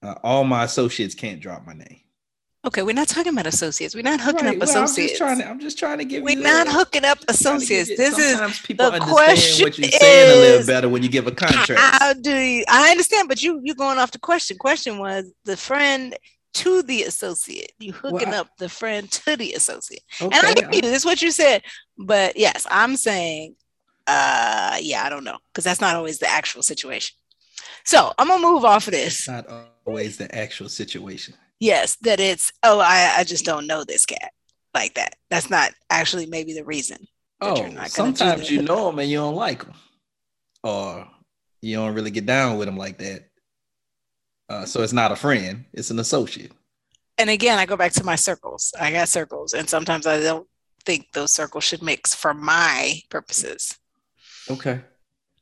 Uh, 0.02 0.16
all 0.24 0.44
my 0.44 0.64
associates 0.64 1.16
can't 1.16 1.42
drop 1.42 1.66
my 1.66 1.74
name. 1.74 2.02
Okay, 2.68 2.84
we're 2.84 2.94
not 2.94 3.08
talking 3.08 3.32
about 3.32 3.46
associates. 3.48 3.96
We're 3.96 4.04
not 4.04 4.20
hooking 4.20 4.46
Right, 4.46 4.62
up 4.62 4.68
well, 4.68 4.78
I'm 4.78 4.84
associates. 4.84 5.12
just 5.14 5.18
trying 5.18 5.40
to. 5.40 5.48
I'm 5.48 5.60
just 5.62 5.80
trying 5.80 5.98
to 5.98 6.06
give. 6.06 6.24
we're 6.24 6.38
not 6.38 6.68
hooking 6.68 7.06
up 7.06 7.20
trying 7.20 7.26
to 7.60 7.66
give 7.66 7.80
associates. 7.88 7.90
This 7.98 8.18
is 8.18 8.60
people 8.60 8.86
the 8.92 8.94
understand 8.98 9.16
question 9.16 9.64
what 9.66 9.78
you're 9.80 9.90
saying 9.92 10.32
a 10.38 10.42
little 10.42 10.68
better 10.68 10.90
when 10.90 11.02
you 11.02 11.10
give 11.10 11.26
a 11.28 11.32
contract. 11.32 11.80
how 11.80 12.14
do 12.14 12.36
you, 12.36 12.66
I 12.68 12.92
understand, 12.92 13.30
but 13.30 13.42
you 13.42 13.62
you 13.64 13.76
going 13.76 13.98
off 13.98 14.12
the 14.12 14.20
question. 14.20 14.58
Question 14.58 15.00
was 15.00 15.32
the 15.46 15.56
friend 15.56 16.18
to 16.56 16.82
the 16.84 17.04
associate. 17.04 17.72
You 17.80 17.94
hooking 17.94 18.34
I- 18.34 18.40
up 18.40 18.50
the 18.58 18.68
friend 18.68 19.10
to 19.10 19.38
the 19.38 19.54
associate. 19.54 20.04
Okay, 20.22 20.38
And 20.38 20.46
I 20.48 20.54
get 20.54 20.74
you. 20.74 20.82
That's 20.82 21.06
what 21.06 21.22
you 21.22 21.32
said. 21.32 21.64
But 22.00 22.38
yes, 22.38 22.66
I'm 22.72 22.96
saying, 22.96 23.56
uh, 24.08 24.78
yeah, 24.82 25.04
I 25.04 25.10
don't 25.10 25.26
know, 25.26 25.38
because 25.52 25.66
that's 25.66 25.82
not 25.82 25.98
always 25.98 26.18
the 26.18 26.30
actual 26.30 26.64
situation. 26.64 27.16
So 27.84 28.14
I'm 28.18 28.30
gonna 28.30 28.42
move 28.42 28.64
off 28.64 28.88
of 28.88 28.94
this. 28.94 29.20
It's 29.20 29.28
not 29.28 29.46
always 29.86 30.18
the 30.18 30.34
actual 30.34 30.70
situation. 30.70 31.34
Yes, 31.60 31.98
that 31.98 32.22
it's 32.22 32.54
oh, 32.64 32.80
I, 32.80 33.16
I 33.18 33.24
just 33.26 33.44
don't 33.44 33.68
know 33.68 33.84
this 33.84 34.06
cat 34.06 34.32
like 34.74 34.94
that. 34.94 35.16
That's 35.30 35.50
not 35.50 35.74
actually 35.90 36.26
maybe 36.26 36.54
the 36.54 36.64
reason. 36.64 37.06
Oh, 37.42 37.54
not 37.54 37.66
gonna 37.66 37.84
do 37.84 37.90
sometimes 37.90 38.50
you 38.50 38.62
know 38.62 38.86
them 38.86 39.00
and 39.00 39.10
you 39.10 39.18
don't 39.18 39.36
like 39.36 39.66
them, 39.66 39.74
or 40.64 41.06
you 41.62 41.76
don't 41.76 41.94
really 41.94 42.12
get 42.12 42.26
down 42.26 42.58
with 42.58 42.68
them 42.68 42.78
like 42.78 42.98
that. 43.00 43.26
Uh, 44.48 44.66
so 44.66 44.84
it's 44.84 44.94
not 44.94 45.12
a 45.12 45.18
friend; 45.18 45.66
it's 45.74 45.92
an 45.92 46.00
associate. 46.00 46.54
And 47.18 47.30
again, 47.30 47.60
I 47.60 47.66
go 47.66 47.76
back 47.76 47.92
to 47.94 48.06
my 48.06 48.16
circles. 48.16 48.74
I 48.80 48.92
got 48.94 49.10
circles, 49.10 49.54
and 49.54 49.70
sometimes 49.70 50.08
I 50.08 50.22
don't 50.22 50.48
think 50.86 51.12
those 51.14 51.34
circles 51.34 51.64
should 51.64 51.82
mix 51.82 52.14
for 52.16 52.34
my 52.34 53.00
purposes. 53.10 53.78
Okay. 54.50 54.82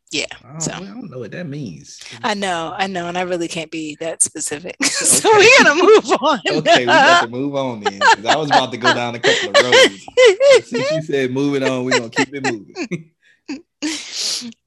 Yeah, 0.10 0.26
I 0.44 0.52
don't, 0.52 0.62
so. 0.62 0.72
I 0.72 0.80
don't 0.80 1.10
know 1.12 1.20
what 1.20 1.32
that 1.32 1.48
means. 1.48 2.00
I 2.24 2.34
know, 2.34 2.74
I 2.78 2.88
know, 2.88 3.08
and 3.10 3.18
I 3.18 3.24
really 3.24 3.50
can't 3.50 3.70
be 3.70 3.98
that 4.00 4.24
specific. 4.24 4.82
so 4.86 5.30
we're 5.34 5.64
gonna 5.64 5.84
move 5.84 6.06
on. 6.22 6.40
Okay, 6.50 6.80
we 6.80 6.86
got 6.86 7.22
to 7.24 7.28
move 7.28 7.56
on 7.56 7.82
then. 7.82 8.00
'cause 8.00 8.26
I 8.26 8.38
was 8.38 8.48
about 8.50 8.72
to 8.72 8.78
go 8.78 8.94
down 8.94 9.16
a 9.16 9.20
couple 9.20 9.50
of 9.50 9.56
roads. 9.62 10.06
Since 10.70 10.92
you 10.92 11.02
said 11.02 11.32
moving 11.32 11.62
on, 11.64 11.84
we're 11.84 11.98
gonna 12.00 12.10
keep 12.10 12.34
it 12.34 12.42
moving. 12.42 13.12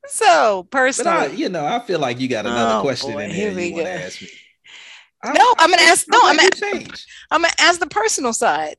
so 0.07 0.63
But 0.65 0.71
personal. 0.71 1.13
I, 1.13 1.27
you 1.29 1.49
know, 1.49 1.65
I 1.65 1.79
feel 1.81 2.01
like 2.01 2.21
you 2.21 2.29
got 2.29 2.45
another 2.47 2.79
Oh, 2.79 2.83
question 2.83 3.13
boy, 3.13 3.25
in 3.25 3.31
here 3.31 3.47
there 3.49 3.57
we 3.57 3.69
you 3.69 3.75
want 3.75 3.87
to 3.87 3.93
ask 3.93 4.21
me. 4.23 4.29
I- 5.23 5.33
No, 5.33 5.55
I'm 5.59 5.71
gonna 5.71 5.83
ask- 5.83 6.07
no, 6.11 6.19
I'm 6.23 6.31
I'm 6.31 6.37
glad 6.37 6.55
you 6.55 6.61
changed. 6.81 7.07
I'm 7.31 7.43
gonna 7.43 7.55
ask 7.59 7.81
the 7.81 7.87
personal 7.87 8.33
side. 8.33 8.77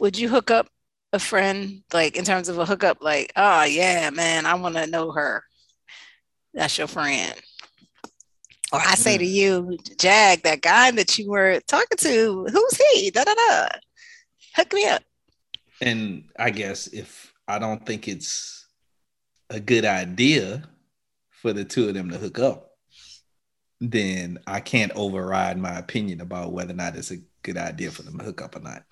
Would 0.00 0.18
you 0.18 0.28
hook 0.30 0.50
up 0.50 0.68
a 1.12 1.18
friend, 1.18 1.82
like 1.92 2.16
in 2.16 2.24
terms 2.24 2.48
of 2.48 2.58
a 2.58 2.64
hookup, 2.64 3.02
like, 3.02 3.32
oh 3.36 3.64
yeah, 3.64 4.10
man, 4.10 4.46
I 4.46 4.54
want 4.54 4.76
to 4.76 4.86
know 4.86 5.10
her. 5.12 5.42
That's 6.54 6.78
your 6.78 6.86
friend. 6.86 7.34
Or 8.72 8.78
I 8.78 8.94
say 8.94 9.18
to 9.18 9.24
mm-hmm. 9.24 9.70
you, 9.70 9.78
Jag, 9.98 10.42
that 10.42 10.62
guy 10.62 10.90
that 10.92 11.18
you 11.18 11.28
were 11.28 11.60
talking 11.66 11.98
to, 11.98 12.46
who's 12.50 12.76
he? 12.92 13.10
Da 13.10 13.24
da 13.24 13.34
da. 13.34 13.68
Hook 14.56 14.72
me 14.72 14.86
up. 14.86 15.02
And 15.80 16.24
I 16.38 16.50
guess 16.50 16.86
if 16.88 17.32
I 17.48 17.58
don't 17.58 17.84
think 17.84 18.06
it's 18.06 18.66
a 19.48 19.58
good 19.58 19.84
idea 19.84 20.62
for 21.30 21.52
the 21.52 21.64
two 21.64 21.88
of 21.88 21.94
them 21.94 22.10
to 22.10 22.18
hook 22.18 22.38
up, 22.38 22.70
then 23.80 24.38
I 24.46 24.60
can't 24.60 24.92
override 24.94 25.58
my 25.58 25.78
opinion 25.78 26.20
about 26.20 26.52
whether 26.52 26.72
or 26.72 26.76
not 26.76 26.96
it's 26.96 27.10
a 27.10 27.18
good 27.42 27.56
idea 27.56 27.90
for 27.90 28.02
them 28.02 28.18
to 28.18 28.24
hook 28.24 28.42
up 28.42 28.54
or 28.54 28.60
not. 28.60 28.82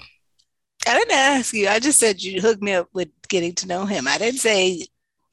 I 0.88 0.94
didn't 0.94 1.12
ask 1.14 1.52
you. 1.54 1.68
I 1.68 1.78
just 1.78 1.98
said 2.00 2.22
you 2.22 2.40
hooked 2.40 2.62
me 2.62 2.72
up 2.72 2.88
with 2.92 3.08
getting 3.28 3.54
to 3.56 3.68
know 3.68 3.84
him. 3.86 4.08
I 4.08 4.18
didn't 4.18 4.40
say 4.40 4.86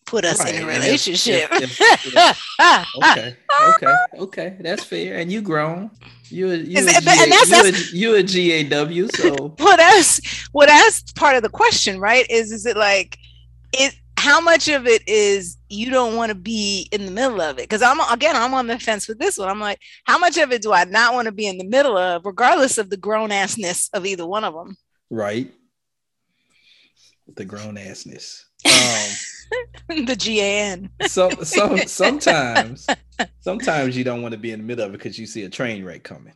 put 0.06 0.24
us 0.26 0.40
in 0.42 0.48
a 0.48 0.66
Right, 0.66 0.76
and 0.76 0.84
if- 0.84 0.86
relationship. 0.86 1.50
if- 1.54 1.80
if- 1.82 2.42
Okay, 3.02 3.36
okay, 3.70 3.96
okay, 4.20 4.58
that's 4.60 4.84
fair. 4.84 5.18
And 5.18 5.32
you 5.32 5.42
grown. 5.42 5.90
You 6.30 6.52
a, 6.52 6.56
you, 6.56 6.78
Is 6.78 6.86
a, 6.88 6.90
it- 6.90 7.08
and 7.08 7.32
that's- 7.32 7.94
you, 7.94 8.16
a, 8.16 8.22
you 8.22 8.56
a 8.56 8.64
GAW, 8.64 9.08
so 9.16 9.56
well 9.60 9.78
that's 9.78 10.48
well 10.54 10.68
that's 10.68 11.12
part 11.14 11.36
of 11.36 11.44
the 11.44 11.50
question 11.50 12.00
right 12.00 12.26
is 12.30 12.52
is 12.52 12.66
it 12.66 12.76
like 12.78 13.18
it 13.74 13.94
how 14.18 14.40
much 14.42 14.68
of 14.68 14.88
it 14.88 15.04
is 15.08 15.56
you 15.70 15.92
don't 15.92 16.16
want 16.16 16.30
to 16.30 16.36
be 16.36 16.88
in 16.92 17.06
the 17.06 17.12
middle 17.12 17.42
of 17.42 17.60
it 17.60 17.70
because 17.70 17.82
i'm 17.84 18.00
again 18.12 18.36
i'm 18.36 18.54
on 18.56 18.66
the 18.66 18.80
fence 18.80 19.08
with 19.08 19.20
this 19.20 19.38
one 19.38 19.50
i'm 19.50 19.60
like 19.60 19.80
how 20.06 20.18
much 20.18 20.38
of 20.38 20.52
it 20.52 20.62
do 20.64 20.72
i 20.74 20.84
not 20.86 21.14
want 21.14 21.26
to 21.28 21.32
be 21.32 21.46
in 21.46 21.58
the 21.60 21.64
middle 21.66 21.96
of 21.98 22.26
regardless 22.26 22.78
of 22.80 22.90
the 22.90 22.98
grown-assness 22.98 23.90
of 23.94 24.06
either 24.06 24.26
one 24.26 24.44
of 24.44 24.54
them 24.54 24.76
right. 25.10 25.52
The 27.36 27.46
grown 27.46 27.76
assness. 27.76 28.44
Um, 28.66 30.06
the 30.06 30.16
gan 30.16 30.90
so 31.08 31.30
so 31.44 31.78
sometimes 31.86 32.88
sometimes 33.42 33.96
you 33.96 34.04
don't 34.04 34.22
want 34.24 34.32
to 34.34 34.40
be 34.40 34.52
in 34.52 34.60
the 34.60 34.66
middle 34.66 34.86
of 34.86 34.94
it 34.94 34.98
because 34.98 35.18
you 35.20 35.26
see 35.28 35.44
a 35.44 35.50
train 35.50 35.84
wreck 35.86 36.04
coming. 36.04 36.34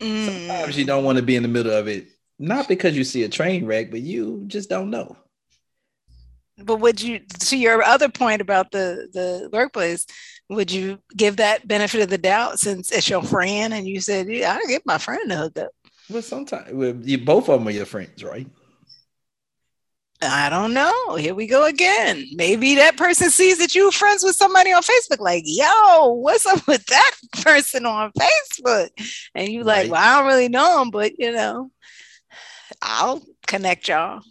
Sometimes 0.00 0.74
Mm. 0.74 0.78
you 0.78 0.84
don't 0.84 1.04
want 1.04 1.16
to 1.18 1.22
be 1.24 1.36
in 1.36 1.42
the 1.42 1.48
middle 1.48 1.72
of 1.72 1.88
it, 1.88 2.06
not 2.38 2.68
because 2.68 2.96
you 2.96 3.04
see 3.04 3.24
a 3.24 3.28
train 3.28 3.66
wreck, 3.66 3.90
but 3.90 4.00
you 4.00 4.44
just 4.46 4.68
don't 4.70 4.90
know. 4.90 5.16
but 6.64 6.76
would 6.76 7.00
you 7.00 7.20
to 7.40 7.56
your 7.56 7.82
other 7.82 8.08
point 8.08 8.40
about 8.40 8.70
the 8.70 9.08
the 9.12 9.48
workplace 9.52 10.06
would 10.48 10.70
you 10.72 10.98
give 11.16 11.36
that 11.36 11.66
benefit 11.68 12.00
of 12.00 12.08
the 12.10 12.18
doubt 12.18 12.58
since 12.58 12.90
it's 12.90 13.08
your 13.08 13.22
friend 13.22 13.72
and 13.74 13.86
you 13.86 14.00
said 14.00 14.26
yeah 14.28 14.58
i 14.60 14.66
get 14.66 14.82
my 14.86 14.98
friend 14.98 15.30
to 15.30 15.36
hook 15.36 15.58
up 15.58 15.70
Well, 16.08 16.22
sometimes 16.22 16.72
well, 16.72 16.94
you, 16.96 17.18
both 17.18 17.48
of 17.48 17.58
them 17.60 17.68
are 17.68 17.72
your 17.72 17.86
friends, 17.86 18.22
right? 18.24 18.46
I 20.20 20.50
don't 20.50 20.74
know. 20.74 21.14
Here 21.14 21.32
we 21.34 21.46
go 21.46 21.64
again. 21.64 22.24
Maybe 22.34 22.74
that 22.74 22.96
person 22.96 23.30
sees 23.30 23.58
that 23.58 23.74
you're 23.76 23.92
friends 23.92 24.24
with 24.24 24.34
somebody 24.34 24.72
on 24.72 24.82
Facebook, 24.82 25.20
like, 25.20 25.44
yo, 25.46 26.12
what's 26.14 26.44
up 26.44 26.66
with 26.66 26.84
that 26.86 27.12
person 27.42 27.86
on 27.86 28.10
Facebook? 28.18 28.88
And 29.36 29.48
you 29.48 29.62
like, 29.62 29.84
Right. 29.84 29.90
well, 29.90 30.02
I 30.02 30.18
don't 30.18 30.26
really 30.26 30.48
know 30.48 30.82
him, 30.82 30.90
but 30.90 31.12
you 31.20 31.30
know, 31.32 31.70
I'll 32.82 33.22
connect 33.46 33.88
y'all. 33.88 34.22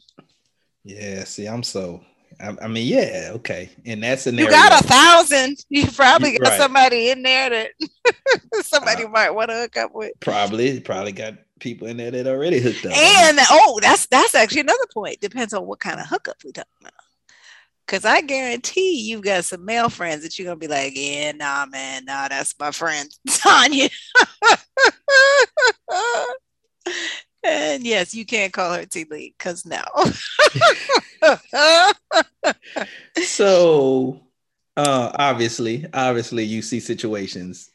Yeah. 0.83 1.23
See, 1.25 1.47
I'm 1.47 1.63
so. 1.63 2.01
I, 2.39 2.55
I 2.61 2.67
mean, 2.67 2.85
yeah, 2.87 3.31
okay. 3.35 3.69
In 3.83 3.99
that 4.01 4.19
scenario, 4.19 4.45
You 4.45 4.49
got 4.51 4.83
a 4.83 4.87
thousand. 4.87 5.57
You 5.69 5.87
probably 5.87 6.37
got 6.37 6.51
right. 6.51 6.61
somebody 6.61 7.09
in 7.09 7.23
there 7.23 7.49
that 7.49 7.71
somebody 8.63 9.05
Uh, 9.05 9.09
might 9.09 9.31
want 9.31 9.49
to 9.49 9.55
hook 9.55 9.77
up 9.77 9.91
with. 9.93 10.11
probably 10.19 10.79
probably 10.79 11.11
got 11.13 11.33
people 11.59 11.87
in 11.87 11.97
there 11.97 12.11
that 12.11 12.27
already 12.27 12.59
hooked 12.59 12.85
up. 12.85 12.93
And 12.93 13.39
oh, 13.49 13.79
that's 13.81 14.07
that's 14.07 14.35
actually 14.35 14.61
another 14.61 14.85
point. 14.93 15.19
Depends 15.19 15.53
on 15.53 15.65
what 15.65 15.79
kind 15.79 15.99
of 15.99 16.07
hookup 16.07 16.37
we 16.43 16.51
talking 16.51 16.71
about. 16.81 16.93
Cause 17.87 18.03
I 18.03 18.19
guarantee 18.19 19.01
you've 19.01 19.21
got 19.21 19.45
some 19.45 19.63
male 19.63 19.89
friends 19.89 20.23
that 20.23 20.37
you're 20.37 20.45
gonna 20.45 20.57
be 20.57 20.67
like, 20.67 20.91
yeah, 20.95 21.31
nah, 21.31 21.65
man, 21.65 22.03
nah, 22.03 22.27
that's 22.27 22.53
my 22.59 22.71
friend 22.71 23.09
Tanya. 23.29 23.87
and 27.45 27.85
yes, 27.85 28.13
you 28.13 28.25
can't 28.25 28.51
call 28.51 28.73
her 28.73 28.85
T 28.85 29.05
Lee, 29.09 29.33
cause 29.39 29.65
no. 29.65 29.81
so 33.23 34.21
uh 34.75 35.11
obviously 35.15 35.85
obviously 35.93 36.43
you 36.43 36.61
see 36.61 36.79
situations 36.79 37.71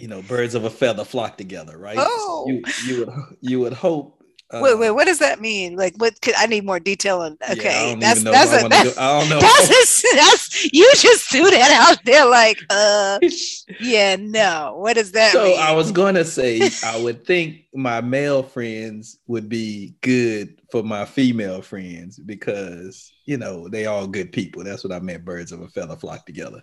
you 0.00 0.08
know 0.08 0.22
birds 0.22 0.54
of 0.54 0.64
a 0.64 0.70
feather 0.70 1.04
flock 1.04 1.36
together 1.36 1.76
right 1.78 1.96
Oh. 1.98 2.44
you 2.48 2.62
you 2.86 2.98
would 3.00 3.10
you 3.40 3.60
would 3.60 3.72
hope 3.72 4.20
uh, 4.52 4.60
wait, 4.64 4.78
wait, 4.80 4.90
what 4.90 5.04
does 5.04 5.20
that 5.20 5.40
mean? 5.40 5.76
Like, 5.76 5.94
what? 5.98 6.20
Could, 6.20 6.34
I 6.36 6.46
need 6.46 6.64
more 6.64 6.80
detail 6.80 7.20
on. 7.20 7.38
Okay, 7.50 7.90
don't 7.90 8.00
that's 8.00 8.24
that's 8.24 8.50
wanna 8.50 8.68
that's, 8.68 8.96
go- 8.96 9.00
I 9.00 9.20
don't 9.20 9.28
know 9.30 9.38
that's, 9.38 10.04
a, 10.04 10.16
that's 10.16 10.72
you 10.72 10.90
just 10.96 11.30
threw 11.30 11.48
that 11.50 11.88
out 11.88 12.04
there. 12.04 12.26
Like, 12.28 12.58
uh, 12.68 13.20
yeah, 13.80 14.16
no. 14.18 14.74
What 14.76 14.94
does 14.94 15.12
that 15.12 15.30
so 15.32 15.44
mean? 15.44 15.60
I 15.60 15.72
was 15.72 15.92
gonna 15.92 16.24
say 16.24 16.68
I 16.84 17.00
would 17.00 17.24
think 17.24 17.66
my 17.74 18.00
male 18.00 18.42
friends 18.42 19.18
would 19.28 19.48
be 19.48 19.94
good 20.00 20.60
for 20.72 20.82
my 20.82 21.04
female 21.04 21.62
friends 21.62 22.18
because 22.18 23.12
you 23.26 23.36
know 23.36 23.68
they 23.68 23.86
all 23.86 24.08
good 24.08 24.32
people. 24.32 24.64
That's 24.64 24.82
what 24.82 24.92
I 24.92 24.98
meant. 24.98 25.24
Birds 25.24 25.52
of 25.52 25.60
a 25.60 25.68
feather 25.68 25.94
flock 25.94 26.26
together. 26.26 26.60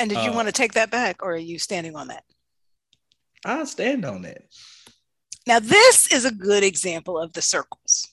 and 0.00 0.10
did 0.10 0.22
you 0.22 0.32
uh, 0.32 0.34
want 0.34 0.48
to 0.48 0.52
take 0.52 0.74
that 0.74 0.90
back, 0.90 1.22
or 1.22 1.32
are 1.32 1.36
you 1.38 1.58
standing 1.58 1.96
on 1.96 2.08
that? 2.08 2.24
I'll 3.44 3.66
stand 3.66 4.04
on 4.04 4.22
that. 4.22 4.42
Now, 5.46 5.58
this 5.58 6.12
is 6.12 6.24
a 6.24 6.30
good 6.32 6.62
example 6.62 7.18
of 7.18 7.32
the 7.32 7.42
circles. 7.42 8.08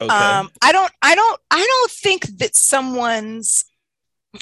Okay. 0.00 0.14
Um, 0.14 0.50
I 0.62 0.72
don't, 0.72 0.92
I 1.02 1.14
don't, 1.14 1.40
I 1.50 1.64
don't 1.64 1.90
think 1.90 2.26
that 2.38 2.54
someone's 2.56 3.64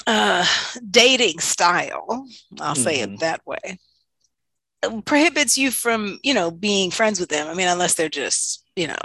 uh, 0.05 0.45
dating 0.89 1.39
style, 1.39 2.27
I'll 2.59 2.75
say 2.75 2.99
Mhm. 2.99 3.13
it 3.15 3.19
that 3.21 3.41
way, 3.45 3.79
prohibits 5.05 5.57
you 5.57 5.71
from, 5.71 6.19
you 6.23 6.33
know, 6.33 6.51
being 6.51 6.91
friends 6.91 7.19
with 7.19 7.29
them. 7.29 7.47
I 7.47 7.53
mean, 7.53 7.67
unless 7.67 7.95
they're 7.95 8.09
just, 8.09 8.63
you 8.75 8.87
know, 8.87 8.99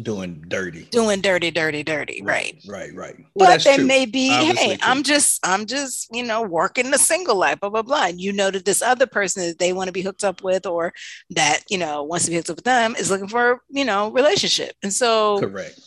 Doing 0.00 0.44
dirty. 0.46 0.84
doing 0.92 1.20
dirty, 1.20 1.50
dirty, 1.50 1.82
dirty, 1.82 2.22
right? 2.22 2.56
Right, 2.68 2.94
right. 2.94 3.16
Well, 3.34 3.56
but 3.56 3.64
they 3.64 3.74
true. 3.74 3.86
may 3.86 4.06
be, 4.06 4.32
Obviously 4.32 4.68
hey, 4.68 4.76
true. 4.76 4.88
I'm 4.88 5.02
just, 5.02 5.44
I'm 5.44 5.66
just, 5.66 6.06
you 6.14 6.22
know, 6.22 6.42
working 6.42 6.92
the 6.92 6.98
single 6.98 7.34
life, 7.34 7.58
blah 7.58 7.70
blah 7.70 7.82
blah. 7.82 8.06
And 8.06 8.20
you 8.20 8.32
know 8.32 8.52
that 8.52 8.64
this 8.64 8.82
other 8.82 9.08
person 9.08 9.44
that 9.46 9.58
they 9.58 9.72
want 9.72 9.88
to 9.88 9.92
be 9.92 10.02
hooked 10.02 10.22
up 10.22 10.44
with, 10.44 10.64
or 10.64 10.92
that 11.30 11.64
you 11.68 11.76
know 11.76 12.04
wants 12.04 12.26
to 12.26 12.30
be 12.30 12.36
hooked 12.36 12.50
up 12.50 12.56
with 12.56 12.64
them, 12.64 12.94
is 12.94 13.10
looking 13.10 13.26
for, 13.26 13.62
you 13.68 13.84
know, 13.84 14.12
relationship. 14.12 14.76
And 14.84 14.92
so, 14.92 15.40
Correct. 15.40 15.80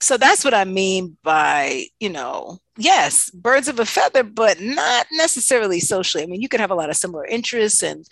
so 0.00 0.18
that's 0.18 0.44
what 0.44 0.52
I 0.52 0.64
mean 0.64 1.16
by, 1.22 1.86
you 1.98 2.10
know, 2.10 2.58
yes, 2.76 3.30
birds 3.30 3.68
of 3.68 3.80
a 3.80 3.86
feather, 3.86 4.22
but 4.22 4.60
not 4.60 5.06
necessarily 5.12 5.80
socially. 5.80 6.24
I 6.24 6.26
mean, 6.26 6.42
you 6.42 6.48
could 6.50 6.60
have 6.60 6.70
a 6.72 6.74
lot 6.74 6.90
of 6.90 6.96
similar 6.96 7.24
interests, 7.24 7.82
and 7.82 8.06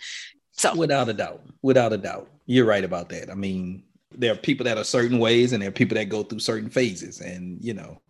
so 0.53 0.75
Without 0.75 1.07
a 1.07 1.13
doubt. 1.13 1.43
Without 1.61 1.93
a 1.93 1.97
doubt. 1.97 2.27
You're 2.47 2.65
right 2.65 2.83
about 2.83 3.09
that. 3.09 3.29
I 3.29 3.35
mean, 3.35 3.83
there 4.11 4.33
are 4.33 4.37
people 4.37 4.63
that 4.65 4.77
are 4.77 4.83
certain 4.83 5.19
ways 5.19 5.53
and 5.53 5.61
there 5.61 5.69
are 5.69 5.73
people 5.73 5.95
that 5.95 6.09
go 6.09 6.23
through 6.23 6.39
certain 6.39 6.69
phases. 6.69 7.21
And 7.21 7.63
you 7.63 7.73
know, 7.73 8.01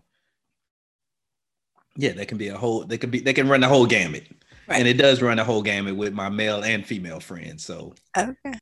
yeah, 1.98 2.13
that 2.13 2.27
can 2.27 2.38
be 2.38 2.48
a 2.50 2.58
whole 2.58 2.86
they 2.86 2.98
can 2.98 3.10
be 3.10 3.20
they 3.20 3.34
can 3.34 3.50
run 3.50 3.62
the 3.62 3.68
whole 3.68 3.86
gamut. 3.86 4.27
Right. 4.68 4.79
And 4.79 4.88
it 4.88 4.96
does 4.96 5.22
run 5.22 5.38
the 5.38 5.44
whole 5.44 5.63
gamut 5.63 5.96
with 5.96 6.13
my 6.13 6.29
male 6.29 6.63
and 6.63 6.86
female 6.86 7.20
friends. 7.20 7.65
So 7.65 7.96
okay. 8.15 8.53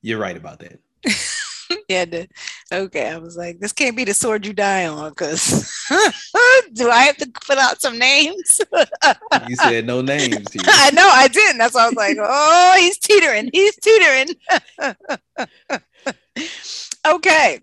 you're 0.00 0.18
right 0.18 0.36
about 0.36 0.60
that. 0.60 0.80
yeah, 1.88 2.04
the- 2.04 2.28
okay. 2.72 3.08
I 3.08 3.18
was 3.18 3.36
like, 3.36 3.60
this 3.60 3.72
can't 3.72 3.96
be 3.96 4.04
the 4.04 4.14
sword 4.14 4.46
you 4.46 4.52
die 4.52 4.86
on, 4.86 5.10
because 5.10 5.70
do 6.72 6.88
I 6.90 7.02
have 7.02 7.16
to 7.18 7.30
put 7.46 7.58
out 7.58 7.80
some 7.80 7.98
names? 7.98 8.60
You 9.48 9.56
said 9.56 9.86
no 9.86 10.00
names 10.00 10.52
here. 10.52 10.62
I 10.66 10.90
know 10.90 11.08
I 11.08 11.28
didn't. 11.28 11.58
That's 11.58 11.74
why 11.74 11.84
I 11.84 11.86
was 11.86 11.94
like, 11.94 12.16
oh, 12.20 12.74
he's 12.78 12.98
teetering. 12.98 13.50
He's 13.52 13.76
teetering. 13.76 14.28
Okay. 17.06 17.60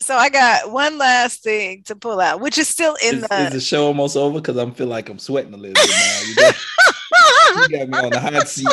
So 0.00 0.14
I 0.14 0.28
got 0.28 0.70
one 0.70 0.98
last 0.98 1.42
thing 1.42 1.82
to 1.84 1.96
pull 1.96 2.20
out, 2.20 2.40
which 2.40 2.58
is 2.58 2.68
still 2.68 2.96
in 3.02 3.16
Is, 3.16 3.22
the 3.22 3.44
is 3.46 3.52
the 3.54 3.60
show 3.60 3.86
almost 3.86 4.16
over? 4.16 4.40
Because 4.40 4.56
I'm 4.56 4.72
feel 4.72 4.86
like 4.86 5.08
I'm 5.08 5.18
sweating 5.18 5.54
a 5.54 5.56
little 5.56 5.74
bit 5.74 5.90
now. 5.90 6.20
You 6.26 6.34
got, 6.36 7.70
you 7.70 7.78
got 7.78 7.88
me 7.88 7.98
on 7.98 8.10
the 8.10 8.20
hot 8.20 8.48
seat. 8.48 8.68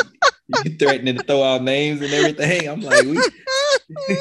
You 0.64 0.76
threatening 0.76 1.16
to 1.16 1.22
throw 1.24 1.42
out 1.42 1.62
names 1.62 2.02
and 2.02 2.12
everything. 2.12 2.68
I'm 2.68 2.82
like, 2.82 3.04
we, 3.04 3.18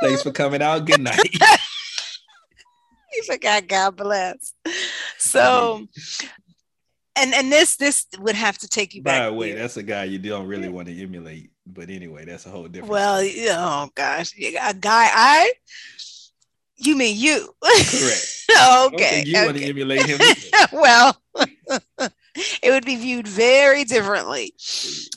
thanks 0.00 0.22
for 0.22 0.32
coming 0.32 0.62
out. 0.62 0.86
Good 0.86 1.00
night. 1.00 1.20
you 3.12 3.22
forgot 3.24 3.68
God 3.68 3.96
bless. 3.96 4.54
So 5.18 5.86
and 7.16 7.34
and 7.34 7.52
this 7.52 7.76
this 7.76 8.06
would 8.18 8.34
have 8.34 8.58
to 8.58 8.68
take 8.68 8.94
you 8.94 9.02
back. 9.02 9.20
By 9.20 9.26
the 9.26 9.32
way, 9.32 9.48
here. 9.48 9.58
that's 9.58 9.76
a 9.76 9.82
guy 9.82 10.04
you 10.04 10.18
don't 10.18 10.46
really 10.46 10.68
want 10.68 10.88
to 10.88 11.02
emulate. 11.02 11.50
But 11.70 11.90
anyway, 11.90 12.24
that's 12.24 12.46
a 12.46 12.50
whole 12.50 12.66
different. 12.68 12.90
well, 12.90 13.18
story. 13.20 13.46
oh 13.50 13.90
gosh, 13.94 14.32
a 14.38 14.74
guy 14.74 15.08
I 15.12 15.52
you 16.78 16.96
mean 16.96 17.16
you. 17.16 17.54
correct. 17.62 18.34
Okay. 18.58 19.24
you 19.26 19.44
want 19.44 19.58
to 19.58 19.64
emulate 19.64 20.06
him. 20.06 20.18
well, 20.72 21.14
it 22.62 22.70
would 22.70 22.86
be 22.86 22.96
viewed 22.96 23.28
very 23.28 23.84
differently. 23.84 24.54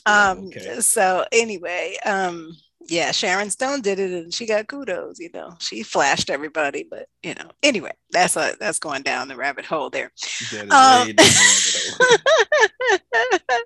Um, 0.04 0.48
okay. 0.48 0.80
so 0.80 1.24
anyway, 1.32 1.96
um, 2.04 2.54
yeah, 2.88 3.10
Sharon 3.10 3.48
Stone 3.48 3.80
did 3.80 3.98
it 3.98 4.12
and 4.12 4.34
she 4.34 4.44
got 4.46 4.66
kudos, 4.66 5.18
you 5.18 5.30
know. 5.32 5.54
She 5.60 5.82
flashed 5.82 6.28
everybody, 6.28 6.86
but 6.88 7.06
you 7.22 7.34
know, 7.34 7.50
anyway, 7.62 7.92
that's 8.10 8.36
a 8.36 8.52
that's 8.60 8.78
going 8.78 9.02
down 9.02 9.28
the 9.28 9.36
rabbit 9.36 9.64
hole 9.64 9.88
there. 9.88 10.12
That 10.52 10.66
is 10.66 10.72
Um, 10.72 11.06
way 11.06 11.12
down 11.14 11.26
the 11.26 11.94
rabbit 11.98 13.42
hole. 13.48 13.58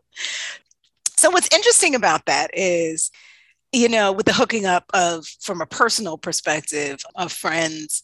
So 1.16 1.30
what's 1.30 1.48
interesting 1.54 1.94
about 1.94 2.26
that 2.26 2.50
is 2.52 3.10
you 3.72 3.88
know 3.88 4.12
with 4.12 4.26
the 4.26 4.32
hooking 4.32 4.66
up 4.66 4.84
of 4.94 5.26
from 5.40 5.60
a 5.60 5.66
personal 5.66 6.16
perspective 6.18 6.98
of 7.14 7.32
friends 7.32 8.02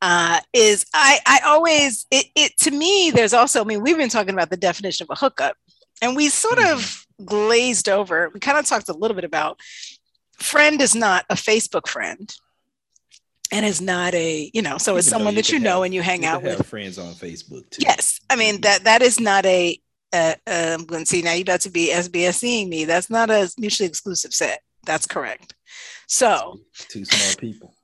uh, 0.00 0.38
is 0.52 0.86
I 0.94 1.18
I 1.26 1.40
always 1.46 2.06
it, 2.10 2.26
it 2.36 2.56
to 2.58 2.70
me 2.70 3.10
there's 3.12 3.32
also 3.34 3.60
I 3.60 3.64
mean 3.64 3.82
we've 3.82 3.96
been 3.96 4.08
talking 4.08 4.34
about 4.34 4.50
the 4.50 4.56
definition 4.56 5.06
of 5.08 5.16
a 5.16 5.18
hookup 5.18 5.56
and 6.00 6.14
we 6.14 6.28
sort 6.28 6.58
of 6.60 7.04
glazed 7.24 7.88
over 7.88 8.30
we 8.32 8.38
kind 8.38 8.58
of 8.58 8.64
talked 8.66 8.88
a 8.88 8.92
little 8.92 9.16
bit 9.16 9.24
about 9.24 9.58
friend 10.38 10.80
is 10.80 10.94
not 10.94 11.24
a 11.30 11.34
Facebook 11.34 11.88
friend 11.88 12.32
and 13.50 13.66
is 13.66 13.80
not 13.80 14.14
a 14.14 14.50
you 14.54 14.62
know 14.62 14.78
so 14.78 14.96
it's 14.96 15.08
Even 15.08 15.18
someone 15.18 15.34
you 15.34 15.42
that 15.42 15.50
you 15.50 15.58
know 15.58 15.76
have- 15.78 15.86
and 15.86 15.94
you 15.94 16.02
hang 16.02 16.22
You 16.22 16.28
out 16.28 16.42
with 16.44 16.64
friends 16.66 16.98
on 16.98 17.14
Facebook 17.14 17.68
too. 17.70 17.80
Yes, 17.80 18.20
I 18.30 18.36
mean 18.36 18.60
that 18.60 18.84
that 18.84 19.02
is 19.02 19.18
not 19.18 19.44
a. 19.46 19.80
Uh, 20.12 20.34
I'm 20.46 20.84
going 20.84 21.02
to 21.02 21.06
see 21.06 21.22
now. 21.22 21.32
You 21.32 21.42
about 21.42 21.60
to 21.62 21.70
be 21.70 21.90
SBSing 21.92 22.68
me. 22.68 22.84
That's 22.84 23.10
not 23.10 23.30
a 23.30 23.50
mutually 23.58 23.88
exclusive 23.88 24.32
set. 24.32 24.60
That's 24.84 25.06
correct. 25.06 25.54
So, 26.06 26.60
Two 26.88 27.04
small 27.04 27.34
people. 27.36 27.74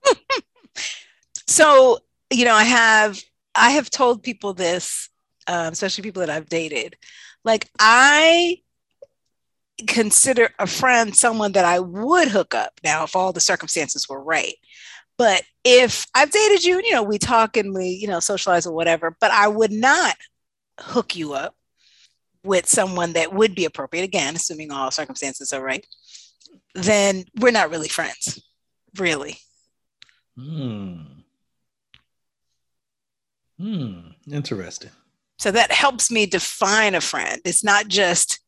so 1.46 1.98
you 2.34 2.44
know, 2.44 2.54
I 2.54 2.64
have 2.64 3.22
I 3.54 3.70
have 3.70 3.90
told 3.90 4.22
people 4.22 4.54
this, 4.54 5.08
um, 5.46 5.72
especially 5.72 6.02
people 6.02 6.20
that 6.20 6.30
I've 6.30 6.48
dated. 6.48 6.96
Like 7.44 7.68
I 7.78 8.58
consider 9.86 10.50
a 10.58 10.66
friend 10.66 11.14
someone 11.14 11.52
that 11.52 11.64
I 11.64 11.80
would 11.80 12.28
hook 12.28 12.54
up 12.54 12.80
now 12.84 13.04
if 13.04 13.16
all 13.16 13.32
the 13.32 13.40
circumstances 13.40 14.08
were 14.08 14.22
right. 14.22 14.54
But 15.16 15.42
if 15.62 16.06
I've 16.14 16.30
dated 16.30 16.64
you, 16.64 16.80
you 16.82 16.92
know, 16.92 17.02
we 17.02 17.18
talk 17.18 17.56
and 17.56 17.72
we, 17.72 17.88
you 17.88 18.08
know, 18.08 18.20
socialize 18.20 18.66
or 18.66 18.74
whatever, 18.74 19.16
but 19.20 19.30
I 19.30 19.46
would 19.46 19.70
not 19.70 20.16
hook 20.80 21.14
you 21.14 21.34
up 21.34 21.54
with 22.44 22.68
someone 22.68 23.14
that 23.14 23.32
would 23.32 23.54
be 23.54 23.64
appropriate, 23.64 24.04
again, 24.04 24.36
assuming 24.36 24.70
all 24.70 24.90
circumstances 24.90 25.52
are 25.52 25.62
right, 25.62 25.86
then 26.74 27.24
we're 27.40 27.50
not 27.50 27.70
really 27.70 27.88
friends, 27.88 28.42
really. 28.98 29.38
Hmm. 30.36 30.96
Hmm. 33.58 34.00
Interesting. 34.30 34.90
So 35.38 35.50
that 35.50 35.72
helps 35.72 36.10
me 36.10 36.26
define 36.26 36.94
a 36.94 37.00
friend. 37.00 37.40
It's 37.44 37.64
not 37.64 37.88
just, 37.88 38.40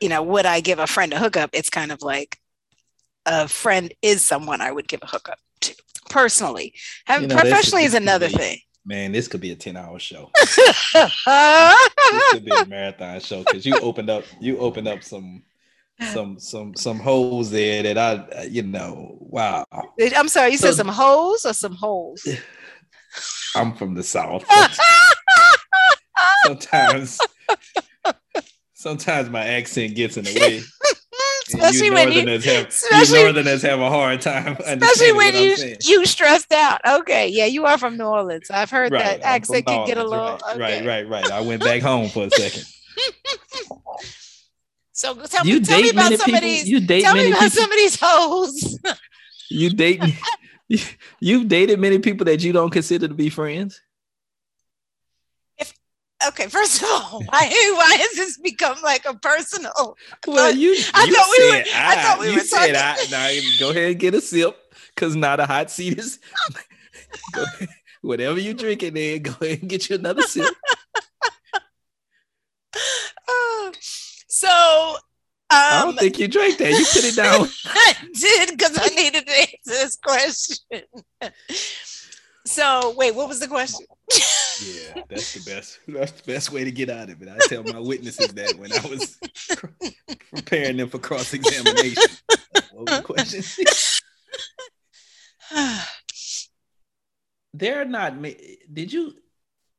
you 0.00 0.08
know, 0.08 0.22
would 0.22 0.46
I 0.46 0.60
give 0.60 0.78
a 0.78 0.86
friend 0.86 1.12
a 1.12 1.18
hookup? 1.18 1.50
It's 1.52 1.70
kind 1.70 1.92
of 1.92 2.02
like 2.02 2.38
a 3.26 3.48
friend 3.48 3.92
is 4.02 4.22
someone 4.24 4.60
I 4.60 4.72
would 4.72 4.88
give 4.88 5.00
a 5.02 5.06
hookup 5.06 5.38
to 5.62 5.74
personally. 6.10 6.74
Have, 7.06 7.22
You 7.22 7.28
know, 7.28 7.36
professionally 7.36 7.84
is 7.84 7.94
another 7.94 8.28
thing. 8.28 8.58
Man, 8.84 9.12
this 9.12 9.28
could 9.28 9.40
be 9.40 9.52
a 9.52 9.56
10 9.56 9.76
hour 9.76 9.98
show. 9.98 10.30
this 10.94 11.24
could 12.32 12.44
be 12.44 12.50
a 12.50 12.66
marathon 12.66 13.20
show 13.20 13.44
because 13.44 13.64
you 13.64 13.78
opened 13.78 14.10
up 14.10 14.24
you 14.40 14.58
opened 14.58 14.88
up 14.88 15.04
some 15.04 15.42
some 16.12 16.38
some 16.38 16.74
some 16.74 16.98
holes 16.98 17.50
there 17.50 17.82
that 17.82 17.96
I 17.96 18.44
you 18.44 18.62
know 18.62 19.18
wow 19.20 19.64
I'm 20.16 20.28
sorry, 20.28 20.50
you 20.50 20.58
said 20.58 20.74
some 20.74 20.88
holes 20.88 21.44
or 21.44 21.52
some 21.52 21.76
holes? 21.76 22.26
I'm 23.54 23.74
from 23.74 23.94
the 23.94 24.02
south 24.02 24.44
sometimes 26.44 27.18
sometimes 28.72 29.28
my 29.30 29.44
accent 29.44 29.94
gets 29.94 30.16
in 30.16 30.24
the 30.24 30.40
way 30.40 30.60
especially 31.54 31.86
you 31.86 31.92
when 31.94 32.12
you 32.12 32.24
northerners 32.24 32.44
have 32.44 32.68
especially- 32.68 33.18
you 33.18 33.24
northerners 33.24 33.62
have 33.62 33.80
a 33.80 33.88
hard 33.90 34.20
time 34.20 34.56
especially 34.60 34.72
understanding 35.10 35.16
when 35.16 35.34
you 35.34 35.56
saying. 35.56 35.76
you 35.82 36.06
stressed 36.06 36.52
out. 36.52 36.80
Okay, 37.00 37.28
yeah, 37.28 37.46
you 37.46 37.64
are 37.66 37.78
from 37.78 37.96
New 37.96 38.04
Orleans. 38.04 38.50
I've 38.50 38.70
heard 38.70 38.92
that 38.92 39.16
I'm 39.18 39.34
accent 39.36 39.66
can 39.66 39.86
get 39.86 39.98
a 39.98 40.04
little 40.04 40.38
right, 40.56 40.56
okay. 40.56 40.86
right 40.86 40.86
right 40.86 41.08
right 41.08 41.30
I 41.30 41.40
went 41.40 41.62
back 41.62 41.82
home 41.82 42.08
for 42.08 42.24
a 42.26 42.30
second 42.30 42.64
So 44.94 45.14
tell 45.14 45.46
you 45.46 45.58
me, 45.60 45.64
tell 45.64 45.78
me 45.80 45.84
date 45.84 45.92
about 45.92 46.04
many 46.04 46.16
some 46.16 46.24
people 46.26 46.36
of 46.38 46.42
these. 46.42 46.68
you 46.68 46.80
date 46.80 47.02
Tell 47.02 47.14
me 47.14 47.20
many 47.20 47.32
about 47.32 47.42
people 47.42 47.62
some 47.62 47.72
of 47.72 47.76
these 47.78 47.98
hoes. 48.00 48.78
you 49.50 49.70
date 49.70 50.00
you've 51.20 51.48
dated 51.48 51.78
many 51.80 51.98
people 51.98 52.24
that 52.26 52.42
you 52.42 52.52
don't 52.52 52.70
consider 52.70 53.08
to 53.08 53.14
be 53.14 53.28
friends 53.30 53.80
okay, 56.28 56.48
first 56.48 56.82
of 56.82 56.88
all, 56.88 57.22
why 57.28 57.48
why 57.76 57.94
has 58.00 58.12
this 58.16 58.38
become 58.38 58.76
like 58.82 59.04
a 59.04 59.14
personal? 59.14 59.96
Well, 60.26 60.54
you, 60.54 60.76
I 60.94 61.04
you 61.04 61.14
thought 61.14 61.28
we 61.30 61.36
said 61.38 61.64
were- 61.64 61.70
I 61.74 61.94
thought 62.02 62.20
we 62.20 62.26
you 62.28 62.34
were 62.34 62.40
said 62.40 62.72
talking- 62.74 63.14
I. 63.14 63.40
Now 63.40 63.58
go 63.58 63.70
ahead 63.70 63.90
and 63.92 64.00
get 64.00 64.14
a 64.14 64.20
sip, 64.20 64.56
cause 64.96 65.14
now 65.16 65.36
the 65.36 65.46
hot 65.46 65.70
seat 65.70 65.98
is. 65.98 66.18
ahead. 67.36 67.68
Whatever 68.00 68.40
you 68.40 68.52
drinking, 68.54 68.94
there, 68.94 69.18
go 69.20 69.32
ahead 69.40 69.60
and 69.60 69.68
get 69.70 69.88
you 69.88 69.96
another 69.96 70.22
sip. 70.22 70.52
so 74.28 74.48
I 75.50 75.80
um 75.80 75.88
don't 75.90 75.98
think 75.98 76.18
you 76.18 76.26
drank 76.28 76.58
that. 76.58 76.70
You 76.70 76.84
put 76.92 77.04
it 77.04 77.14
down. 77.16 77.46
I 77.66 77.94
did 78.18 78.50
because 78.58 78.78
I 78.80 78.88
needed 78.88 79.26
to 79.26 79.32
answer 79.32 79.50
this 79.64 79.96
question. 79.96 80.56
So 82.52 82.94
wait, 82.96 83.14
what 83.14 83.28
was 83.28 83.40
the 83.40 83.48
question? 83.48 83.86
yeah, 84.10 85.02
that's 85.08 85.34
the 85.34 85.50
best. 85.50 85.78
That's 85.88 86.12
the 86.12 86.32
best 86.32 86.52
way 86.52 86.64
to 86.64 86.70
get 86.70 86.90
out 86.90 87.10
of 87.10 87.22
it. 87.22 87.28
I 87.28 87.38
tell 87.48 87.62
my 87.64 87.78
witnesses 87.78 88.28
that 88.28 88.54
when 88.58 88.72
I 88.72 88.86
was 88.86 89.18
preparing 90.34 90.76
them 90.76 90.88
for 90.88 90.98
cross 90.98 91.32
examination. 91.32 92.02
What 92.72 92.90
was 92.90 92.96
the 92.98 93.02
question? 93.02 93.66
There 97.54 97.82
are 97.82 97.84
not. 97.84 98.22
Did 98.22 98.94
you 98.94 99.12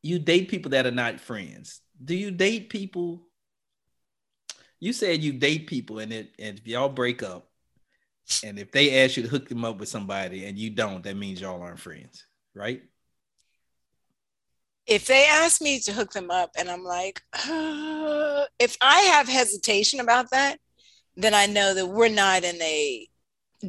you 0.03 0.19
date 0.19 0.47
people 0.47 0.69
that 0.71 0.85
are 0.85 0.91
not 0.91 1.19
friends? 1.19 1.81
do 2.03 2.15
you 2.15 2.31
date 2.31 2.69
people? 2.69 3.27
You 4.79 4.93
said 4.93 5.23
you 5.23 5.33
date 5.33 5.67
people, 5.67 5.99
and 5.99 6.11
it 6.11 6.35
and 6.39 6.59
if 6.59 6.67
y'all 6.67 6.89
break 6.89 7.23
up, 7.23 7.47
and 8.43 8.59
if 8.59 8.71
they 8.71 9.03
ask 9.03 9.17
you 9.17 9.23
to 9.23 9.29
hook 9.29 9.47
them 9.47 9.63
up 9.63 9.79
with 9.79 9.89
somebody 9.89 10.45
and 10.45 10.57
you 10.57 10.69
don't, 10.69 11.03
that 11.03 11.15
means 11.15 11.39
y'all 11.39 11.61
aren't 11.61 11.79
friends, 11.79 12.25
right? 12.55 12.81
If 14.85 15.07
they 15.07 15.25
ask 15.25 15.61
me 15.61 15.79
to 15.81 15.93
hook 15.93 16.11
them 16.11 16.29
up, 16.29 16.51
and 16.57 16.69
I'm 16.69 16.83
like, 16.83 17.21
uh, 17.47 18.45
if 18.59 18.77
I 18.81 18.99
have 18.99 19.27
hesitation 19.27 19.99
about 19.99 20.31
that, 20.31 20.59
then 21.15 21.33
I 21.33 21.45
know 21.45 21.73
that 21.73 21.85
we're 21.85 22.09
not 22.09 22.43
in 22.43 22.61
a 22.61 23.07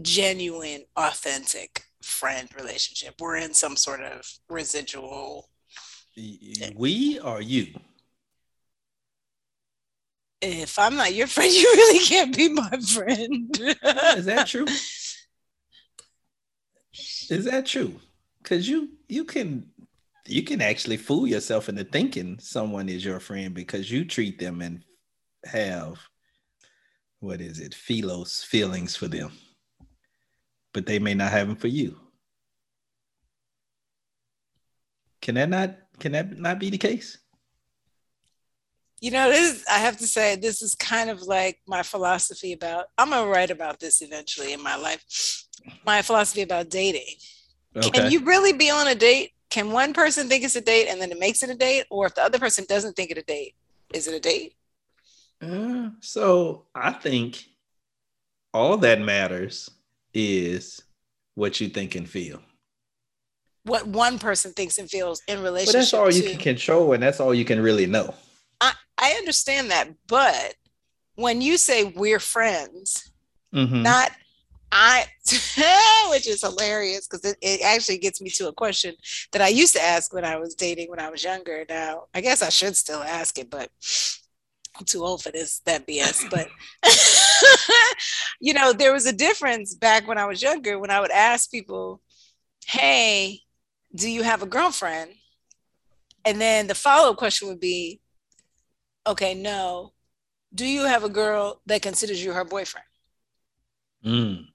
genuine, 0.02 0.84
authentic 0.96 1.84
friend 2.02 2.48
relationship. 2.56 3.14
We're 3.20 3.36
in 3.36 3.54
some 3.54 3.76
sort 3.76 4.00
of 4.00 4.26
residual. 4.48 5.48
We 6.76 7.18
or 7.20 7.40
you? 7.40 7.74
If 10.40 10.78
I'm 10.78 10.96
not 10.96 11.14
your 11.14 11.26
friend, 11.26 11.52
you 11.54 11.72
really 11.74 12.04
can't 12.04 12.36
be 12.36 12.48
my 12.50 12.70
friend. 12.70 13.50
Is 13.60 14.26
that 14.26 14.46
true? 14.46 14.66
Is 17.30 17.44
that 17.46 17.66
true? 17.66 17.94
Because 18.44 18.68
you 18.68 18.90
you 19.08 19.24
can 19.24 19.70
you 20.26 20.42
can 20.42 20.60
actually 20.60 20.98
fool 20.98 21.26
yourself 21.26 21.70
into 21.70 21.82
thinking 21.82 22.38
someone 22.38 22.90
is 22.90 23.04
your 23.04 23.18
friend 23.18 23.54
because 23.54 23.90
you 23.90 24.04
treat 24.04 24.38
them 24.38 24.60
and 24.60 24.84
have 25.44 25.98
what 27.20 27.40
is 27.40 27.58
it 27.58 27.74
philos 27.74 28.44
feelings 28.44 28.94
for 28.94 29.08
them. 29.08 29.32
But 30.74 30.84
they 30.84 30.98
may 30.98 31.14
not 31.14 31.32
have 31.32 31.48
them 31.48 31.56
for 31.56 31.68
you. 31.68 31.98
Can 35.22 35.36
that 35.36 35.48
not 35.48 35.76
can 35.98 36.12
that 36.12 36.38
not 36.38 36.58
be 36.58 36.68
the 36.68 36.78
case? 36.78 37.16
You 39.00 39.10
know 39.10 39.30
this 39.30 39.64
i 39.70 39.78
have 39.78 39.96
to 39.98 40.06
say 40.06 40.36
this 40.36 40.60
is 40.60 40.74
kind 40.74 41.08
of 41.08 41.22
like 41.22 41.60
my 41.66 41.82
philosophy 41.82 42.52
about 42.52 42.86
i'm 42.96 43.10
gonna 43.10 43.30
write 43.30 43.50
about 43.50 43.80
this 43.80 44.02
eventually 44.02 44.52
in 44.52 44.62
my 44.62 44.76
life. 44.76 45.02
My 45.86 46.02
philosophy 46.02 46.42
about 46.42 46.68
dating 46.68 47.16
okay. 47.76 47.90
can 47.90 48.10
you 48.10 48.24
really 48.24 48.52
be 48.52 48.70
on 48.70 48.88
a 48.88 48.94
date? 48.94 49.32
Can 49.50 49.70
one 49.70 49.92
person 49.92 50.28
think 50.28 50.44
it's 50.44 50.56
a 50.56 50.60
date 50.60 50.88
and 50.88 51.00
then 51.00 51.12
it 51.12 51.18
makes 51.18 51.42
it 51.42 51.50
a 51.50 51.54
date? 51.54 51.84
Or 51.90 52.06
if 52.06 52.14
the 52.14 52.22
other 52.22 52.38
person 52.38 52.64
doesn't 52.68 52.94
think 52.94 53.10
it 53.10 53.18
a 53.18 53.22
date 53.22 53.54
is 53.94 54.08
it 54.08 54.14
a 54.14 54.20
date? 54.20 54.54
Uh, 55.42 55.90
so 56.00 56.64
i 56.74 56.90
think 56.90 57.44
all 58.52 58.76
that 58.78 59.00
matters 59.00 59.70
is 60.14 60.80
what 61.34 61.60
you 61.60 61.68
think 61.68 61.96
and 61.96 62.08
feel. 62.08 62.40
What 63.64 63.84
one 63.88 64.20
person 64.20 64.52
thinks 64.52 64.78
and 64.78 64.88
feels 64.88 65.20
in 65.26 65.42
relationship 65.42 65.72
but 65.72 65.78
that's 65.80 65.94
all 65.94 66.12
you 66.12 66.22
can 66.22 66.38
control 66.38 66.92
and 66.92 67.02
that's 67.02 67.18
all 67.18 67.34
you 67.34 67.44
can 67.44 67.60
really 67.60 67.86
know. 67.86 68.14
I, 68.60 68.72
I 68.96 69.12
understand 69.12 69.70
that 69.70 69.88
but 70.06 70.54
when 71.16 71.40
you 71.40 71.56
say 71.56 71.84
we're 71.84 72.20
friends 72.20 73.12
mm-hmm. 73.52 73.82
not 73.82 74.12
I, 74.76 75.06
which 76.10 76.26
is 76.26 76.42
hilarious 76.42 77.06
because 77.06 77.24
it, 77.24 77.38
it 77.40 77.62
actually 77.62 77.98
gets 77.98 78.20
me 78.20 78.28
to 78.30 78.48
a 78.48 78.52
question 78.52 78.96
that 79.30 79.40
I 79.40 79.46
used 79.48 79.72
to 79.74 79.82
ask 79.82 80.12
when 80.12 80.24
I 80.24 80.36
was 80.36 80.56
dating 80.56 80.90
when 80.90 80.98
I 80.98 81.10
was 81.10 81.22
younger. 81.22 81.64
Now, 81.68 82.06
I 82.12 82.20
guess 82.20 82.42
I 82.42 82.48
should 82.48 82.76
still 82.76 83.00
ask 83.00 83.38
it, 83.38 83.50
but 83.50 83.70
I'm 84.76 84.84
too 84.84 85.04
old 85.04 85.22
for 85.22 85.30
this, 85.30 85.60
that 85.60 85.86
BS. 85.86 86.28
But, 86.28 86.48
you 88.40 88.52
know, 88.52 88.72
there 88.72 88.92
was 88.92 89.06
a 89.06 89.12
difference 89.12 89.76
back 89.76 90.08
when 90.08 90.18
I 90.18 90.26
was 90.26 90.42
younger 90.42 90.76
when 90.80 90.90
I 90.90 91.00
would 91.00 91.12
ask 91.12 91.52
people, 91.52 92.00
Hey, 92.66 93.42
do 93.94 94.10
you 94.10 94.24
have 94.24 94.42
a 94.42 94.46
girlfriend? 94.46 95.12
And 96.24 96.40
then 96.40 96.66
the 96.66 96.74
follow 96.74 97.10
up 97.12 97.16
question 97.16 97.46
would 97.46 97.60
be, 97.60 98.00
Okay, 99.06 99.34
no. 99.34 99.92
Do 100.52 100.66
you 100.66 100.82
have 100.82 101.04
a 101.04 101.08
girl 101.08 101.60
that 101.66 101.82
considers 101.82 102.24
you 102.24 102.32
her 102.32 102.44
boyfriend? 102.44 102.86
Mm. 104.04 104.46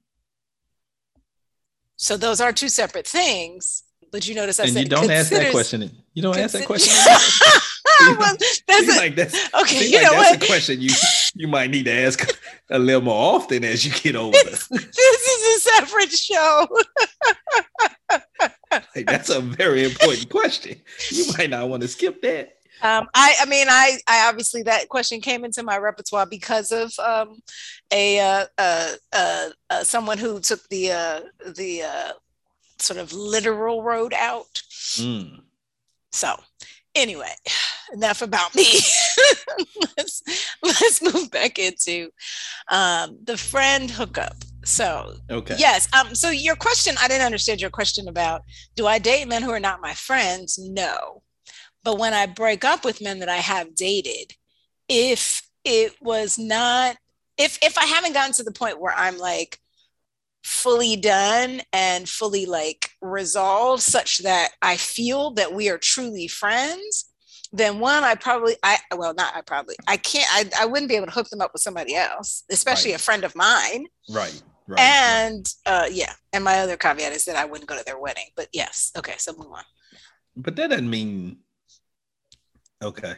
So 2.01 2.15
those 2.15 2.39
are 2.39 2.53
two 2.53 2.69
separate 2.69 3.05
things. 3.05 3.83
But 4.11 4.27
you 4.27 4.33
notice 4.33 4.59
I 4.59 4.63
and 4.63 4.73
said 4.73 4.83
you 4.83 4.89
don't 4.89 5.11
ask 5.11 5.29
that 5.31 5.51
question. 5.51 5.91
You 6.13 6.23
don't 6.23 6.37
ask 6.37 6.53
that 6.57 6.65
question. 6.65 6.95
well, 8.17 8.35
that's 8.67 8.87
a, 8.87 8.97
like 8.97 9.15
that's, 9.15 9.35
okay. 9.53 9.85
You 9.85 9.97
like 9.97 10.03
know 10.03 10.11
that's 10.13 10.31
what? 10.31 10.43
a 10.43 10.47
question 10.47 10.81
you 10.81 10.89
you 11.35 11.47
might 11.47 11.69
need 11.69 11.83
to 11.85 11.91
ask 11.91 12.35
a 12.71 12.79
little 12.79 13.01
more 13.01 13.35
often 13.35 13.63
as 13.65 13.85
you 13.85 13.91
get 13.91 14.15
older. 14.15 14.37
This, 14.45 14.67
this 14.69 15.27
is 15.27 15.57
a 15.57 15.69
separate 15.69 16.11
show. 16.11 16.67
like, 18.95 19.05
that's 19.05 19.29
a 19.29 19.41
very 19.41 19.83
important 19.83 20.29
question. 20.29 20.81
You 21.11 21.25
might 21.37 21.49
not 21.51 21.69
want 21.69 21.81
to 21.81 21.87
skip 21.87 22.21
that. 22.23 22.58
Um, 22.81 23.07
I, 23.13 23.35
I 23.41 23.45
mean, 23.45 23.67
I, 23.69 23.97
I 24.07 24.29
obviously 24.29 24.63
that 24.63 24.89
question 24.89 25.21
came 25.21 25.43
into 25.43 25.63
my 25.63 25.77
repertoire 25.77 26.25
because 26.25 26.71
of 26.71 26.91
um, 26.99 27.41
a 27.91 28.19
uh, 28.19 28.45
uh, 28.57 28.93
uh, 29.13 29.49
uh 29.69 29.83
someone 29.83 30.17
who 30.17 30.39
took 30.39 30.67
the 30.69 30.91
uh, 30.91 31.19
the 31.55 31.83
uh, 31.83 32.11
sort 32.77 32.99
of 32.99 33.11
literal 33.13 33.83
road 33.83 34.13
out. 34.13 34.61
Mm. 34.95 35.41
So, 36.11 36.35
anyway, 36.95 37.33
enough 37.93 38.21
about 38.21 38.55
me. 38.55 38.65
let's 39.97 40.23
let's 40.63 41.01
move 41.01 41.29
back 41.31 41.59
into 41.59 42.09
um, 42.69 43.17
the 43.23 43.37
friend 43.37 43.91
hookup. 43.91 44.35
So, 44.63 45.15
okay, 45.29 45.55
yes. 45.57 45.87
Um, 45.93 46.15
so 46.15 46.29
your 46.29 46.55
question, 46.55 46.95
I 46.99 47.07
didn't 47.07 47.25
understand 47.25 47.59
your 47.59 47.69
question 47.69 48.07
about 48.07 48.43
do 48.75 48.87
I 48.87 48.99
date 48.99 49.27
men 49.27 49.41
who 49.41 49.51
are 49.51 49.59
not 49.59 49.81
my 49.81 49.93
friends? 49.93 50.57
No 50.57 51.23
but 51.83 51.97
when 51.97 52.13
I 52.13 52.25
break 52.25 52.65
up 52.65 52.83
with 52.83 53.01
men 53.01 53.19
that 53.19 53.29
I 53.29 53.37
have 53.37 53.75
dated, 53.75 54.33
if 54.87 55.41
it 55.63 55.95
was 56.01 56.37
not, 56.37 56.97
if 57.37 57.57
if 57.61 57.77
I 57.77 57.85
haven't 57.85 58.13
gotten 58.13 58.33
to 58.33 58.43
the 58.43 58.51
point 58.51 58.81
where 58.81 58.93
I'm 58.95 59.17
like 59.17 59.59
fully 60.43 60.95
done 60.95 61.61
and 61.73 62.07
fully 62.07 62.45
like 62.45 62.91
resolved 63.01 63.83
such 63.83 64.19
that 64.19 64.49
I 64.61 64.77
feel 64.77 65.31
that 65.31 65.53
we 65.53 65.69
are 65.69 65.77
truly 65.77 66.27
friends, 66.27 67.05
then 67.51 67.79
one, 67.79 68.03
I 68.03 68.15
probably, 68.15 68.55
I 68.63 68.77
well, 68.95 69.13
not 69.13 69.35
I 69.35 69.41
probably, 69.41 69.75
I 69.87 69.97
can't, 69.97 70.27
I, 70.31 70.63
I 70.63 70.65
wouldn't 70.65 70.89
be 70.89 70.95
able 70.95 71.07
to 71.07 71.13
hook 71.13 71.29
them 71.29 71.41
up 71.41 71.51
with 71.53 71.61
somebody 71.61 71.95
else, 71.95 72.43
especially 72.51 72.91
right. 72.91 72.99
a 72.99 73.03
friend 73.03 73.23
of 73.23 73.35
mine. 73.35 73.87
Right. 74.09 74.41
Right. 74.67 74.79
And 74.79 75.47
right. 75.67 75.85
Uh, 75.85 75.87
yeah, 75.91 76.13
and 76.31 76.43
my 76.43 76.59
other 76.59 76.77
caveat 76.77 77.11
is 77.11 77.25
that 77.25 77.35
I 77.35 77.45
wouldn't 77.45 77.67
go 77.67 77.75
to 77.75 77.83
their 77.83 77.97
wedding. 77.97 78.27
But 78.35 78.49
yes, 78.53 78.91
okay, 78.95 79.15
so 79.17 79.33
move 79.33 79.51
on. 79.51 79.63
But 80.35 80.55
that 80.57 80.69
doesn't 80.69 80.89
mean 80.89 81.37
Okay. 82.83 83.15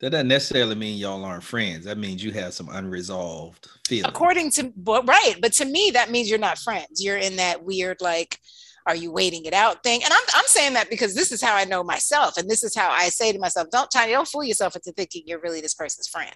That 0.00 0.10
doesn't 0.10 0.28
necessarily 0.28 0.74
mean 0.74 0.98
y'all 0.98 1.24
aren't 1.24 1.44
friends. 1.44 1.84
That 1.84 1.98
means 1.98 2.24
you 2.24 2.32
have 2.32 2.54
some 2.54 2.70
unresolved 2.70 3.68
feelings. 3.86 4.08
According 4.08 4.50
to, 4.52 4.72
right, 4.84 5.34
but 5.42 5.52
to 5.54 5.66
me, 5.66 5.90
that 5.92 6.10
means 6.10 6.30
you're 6.30 6.38
not 6.38 6.58
friends. 6.58 7.04
You're 7.04 7.18
in 7.18 7.36
that 7.36 7.62
weird, 7.62 7.98
like, 8.00 8.38
are 8.86 8.96
you 8.96 9.12
waiting 9.12 9.44
it 9.44 9.52
out 9.52 9.82
thing? 9.82 10.02
And 10.02 10.10
I'm, 10.10 10.22
I'm 10.34 10.46
saying 10.46 10.72
that 10.72 10.88
because 10.88 11.14
this 11.14 11.32
is 11.32 11.42
how 11.42 11.54
I 11.54 11.66
know 11.66 11.84
myself, 11.84 12.38
and 12.38 12.48
this 12.48 12.64
is 12.64 12.74
how 12.74 12.90
I 12.90 13.10
say 13.10 13.30
to 13.30 13.38
myself, 13.38 13.68
don't 13.70 13.90
Tiny, 13.90 14.12
don't 14.12 14.26
fool 14.26 14.42
yourself 14.42 14.74
into 14.74 14.90
thinking 14.92 15.24
you're 15.26 15.40
really 15.40 15.60
this 15.60 15.74
person's 15.74 16.08
friend. 16.08 16.34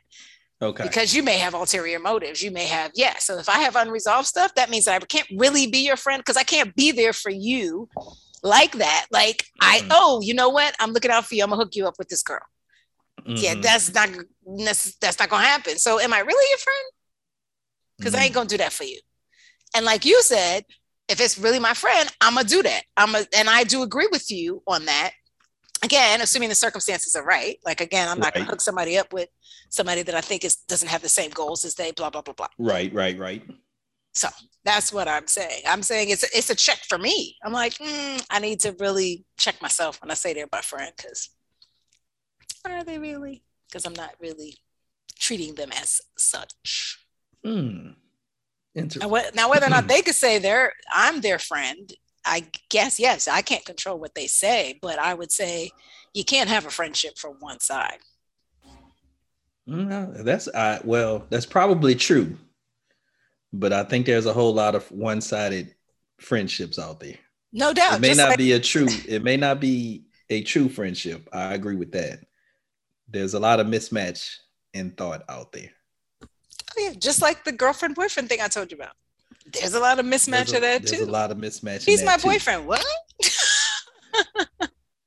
Okay. 0.61 0.83
Because 0.83 1.15
you 1.15 1.23
may 1.23 1.39
have 1.39 1.55
ulterior 1.55 1.99
motives. 1.99 2.43
You 2.43 2.51
may 2.51 2.67
have, 2.67 2.93
yeah. 2.95 3.15
So 3.19 3.39
if 3.39 3.49
I 3.49 3.61
have 3.61 3.77
unresolved 3.77 4.27
stuff, 4.27 4.55
that 4.57 4.71
means 4.71 4.85
that 4.85 5.03
I 5.03 5.05
can't 5.07 5.27
really 5.37 5.67
be 5.67 5.79
your 5.79 5.97
friend 5.97 6.21
because 6.21 6.37
I 6.37 6.43
can't 6.43 6.75
be 6.77 6.93
there 6.93 7.15
for 7.15 7.31
you 7.31 7.89
like 8.45 8.73
that. 8.73 9.07
Like 9.11 9.47
I, 9.61 9.81
mm-hmm. 9.81 9.89
oh, 9.91 10.21
you 10.23 10.35
know 10.35 10.51
what? 10.51 10.77
I'm 10.79 10.93
looking 10.93 11.11
out 11.11 11.25
for 11.25 11.35
you. 11.35 11.43
I'm 11.43 11.51
gonna 11.51 11.63
hook 11.63 11.75
you 11.75 11.89
up 11.89 11.95
with 11.99 12.09
this 12.09 12.23
girl. 12.23 12.41
Mm-hmm. 13.21 13.37
Yeah, 13.37 13.55
that's 13.61 13.93
not 13.93 14.11
that's 15.01 15.19
not 15.19 15.29
gonna 15.29 15.45
happen. 15.45 15.79
So 15.79 15.99
am 15.99 16.13
I 16.13 16.21
really 16.21 16.51
your 16.51 16.59
friend? 16.59 16.93
Because 17.99 18.13
mm-hmm. 18.13 18.21
I 18.21 18.25
ain't 18.25 18.31
mm-hmm. 18.33 18.41
gonna 18.41 18.49
do 18.49 18.59
that 18.59 18.73
for 18.73 18.85
you. 18.85 19.01
And 19.75 19.85
like 19.85 20.05
you 20.05 20.23
said, 20.23 20.65
if 21.09 21.21
it's 21.21 21.39
really 21.39 21.59
my 21.59 21.75
friend, 21.75 22.09
I'm 22.21 22.35
gonna 22.35 22.47
do 22.47 22.63
that. 22.63 22.83
I'm 22.97 23.15
a, 23.15 23.25
and 23.37 23.49
I 23.49 23.65
do 23.65 23.83
agree 23.83 24.09
with 24.13 24.31
you 24.31 24.63
on 24.67 24.85
that. 24.85 25.13
Again, 25.83 26.21
assuming 26.21 26.49
the 26.49 26.55
circumstances 26.55 27.15
are 27.17 27.25
right. 27.25 27.59
Like 27.65 27.81
again, 27.81 28.09
I'm 28.09 28.19
not 28.19 28.27
right. 28.27 28.35
gonna 28.35 28.47
hook 28.47 28.61
somebody 28.61 28.99
up 28.99 29.13
with 29.13 29.29
somebody 29.71 30.03
that 30.03 30.15
I 30.15 30.21
think 30.21 30.45
is 30.45 30.57
doesn't 30.57 30.89
have 30.89 31.03
the 31.03 31.09
same 31.09 31.31
goals 31.31 31.65
as 31.65 31.75
they. 31.75 31.93
Blah 31.93 32.11
blah 32.11 32.23
blah 32.23 32.35
blah. 32.35 32.49
Right, 32.59 32.93
right, 32.93 33.19
right. 33.19 33.43
So 34.15 34.29
that's 34.65 34.93
what 34.93 35.09
I'm 35.09 35.27
saying. 35.27 35.63
I'm 35.67 35.83
saying 35.83 36.11
it's 36.11 36.23
it's 36.35 36.51
a 36.51 36.55
check 36.55 36.79
for 36.89 36.99
me. 36.99 37.37
I'm 37.45 37.53
like, 37.53 37.75
mm, 37.75 38.25
I 38.31 38.39
need 38.39 38.61
to 38.61 38.75
really 38.79 39.25
check 39.37 39.61
myself 39.61 40.01
when 40.01 40.11
I 40.11 40.15
say 40.15 40.33
they're 40.33 40.47
my 40.53 40.61
friend 40.61 40.93
because 40.97 41.31
are 42.65 42.85
they 42.85 42.99
really? 42.99 43.43
Because 43.69 43.85
I'm 43.85 43.95
not 43.95 44.15
really 44.21 44.57
treating 45.19 45.55
them 45.55 45.71
as 45.73 46.01
such. 46.17 46.99
Mm. 47.45 47.97
Now, 48.75 49.09
now, 49.35 49.51
whether 49.51 49.67
or 49.67 49.71
not 49.71 49.87
they 49.87 50.03
could 50.03 50.15
say 50.15 50.39
they're 50.39 50.73
I'm 50.93 51.21
their 51.21 51.39
friend, 51.39 51.93
I 52.25 52.47
guess 52.71 52.99
yes. 52.99 53.29
I 53.29 53.43
can't 53.43 53.65
control 53.65 53.99
what 53.99 54.15
they 54.15 54.27
say, 54.27 54.79
but 54.81 54.99
I 54.99 55.15
would 55.15 55.31
say 55.31 55.71
you 56.13 56.25
can't 56.25 56.49
have 56.49 56.67
a 56.67 56.71
friendship 56.71 57.19
from 57.19 57.35
one 57.41 57.61
side. 57.61 57.99
No, 59.67 60.13
that's 60.13 60.49
uh, 60.49 60.81
well, 60.85 61.27
that's 61.31 61.47
probably 61.47 61.95
true 61.95 62.37
but 63.59 63.73
I 63.73 63.85
think 63.85 64.07
there's 64.07 64.27
a 64.27 64.33
whole 64.33 64.53
lot 64.53 64.75
of 64.75 64.91
one-sided 64.91 65.75
friendships 66.21 66.79
out 66.79 67.01
there. 67.01 67.17
No 67.53 67.73
doubt. 67.73 67.95
It 67.95 68.01
may 68.01 68.15
not 68.15 68.31
like- 68.31 68.39
be 68.39 68.53
a 68.53 68.61
true. 68.61 68.87
It 69.09 69.23
may 69.23 69.37
not 69.37 69.61
be 69.61 70.05
a 70.31 70.43
true 70.43 70.69
friendship. 70.69 71.29
I 71.33 71.55
agree 71.55 71.77
with 71.77 71.93
that. 71.93 72.21
There's 73.09 73.35
a 73.35 73.41
lot 73.41 73.61
of 73.61 73.67
mismatch 73.67 74.37
in 74.73 74.91
thought 74.93 75.23
out 75.29 75.53
there. 75.53 75.71
Oh, 76.23 76.27
yeah, 76.79 76.93
just 76.99 77.23
like 77.23 77.45
the 77.45 77.53
girlfriend 77.53 77.95
boyfriend 77.95 78.29
thing 78.29 78.41
I 78.41 78.49
told 78.49 78.73
you 78.73 78.77
about. 78.79 78.95
There's 79.53 79.75
a 79.75 79.81
lot 79.81 80.01
of 80.01 80.07
mismatch 80.07 80.51
There's 80.51 80.53
a, 80.53 80.57
of 80.57 80.63
that 80.63 80.83
there's 80.87 80.99
too. 81.01 81.05
a 81.05 81.11
lot 81.11 81.31
of 81.31 81.37
mismatch. 81.39 81.81
in 81.87 81.93
He's 81.93 82.01
that 82.01 82.07
my 82.07 82.17
too. 82.17 82.29
boyfriend. 82.29 82.67
What? 82.67 82.85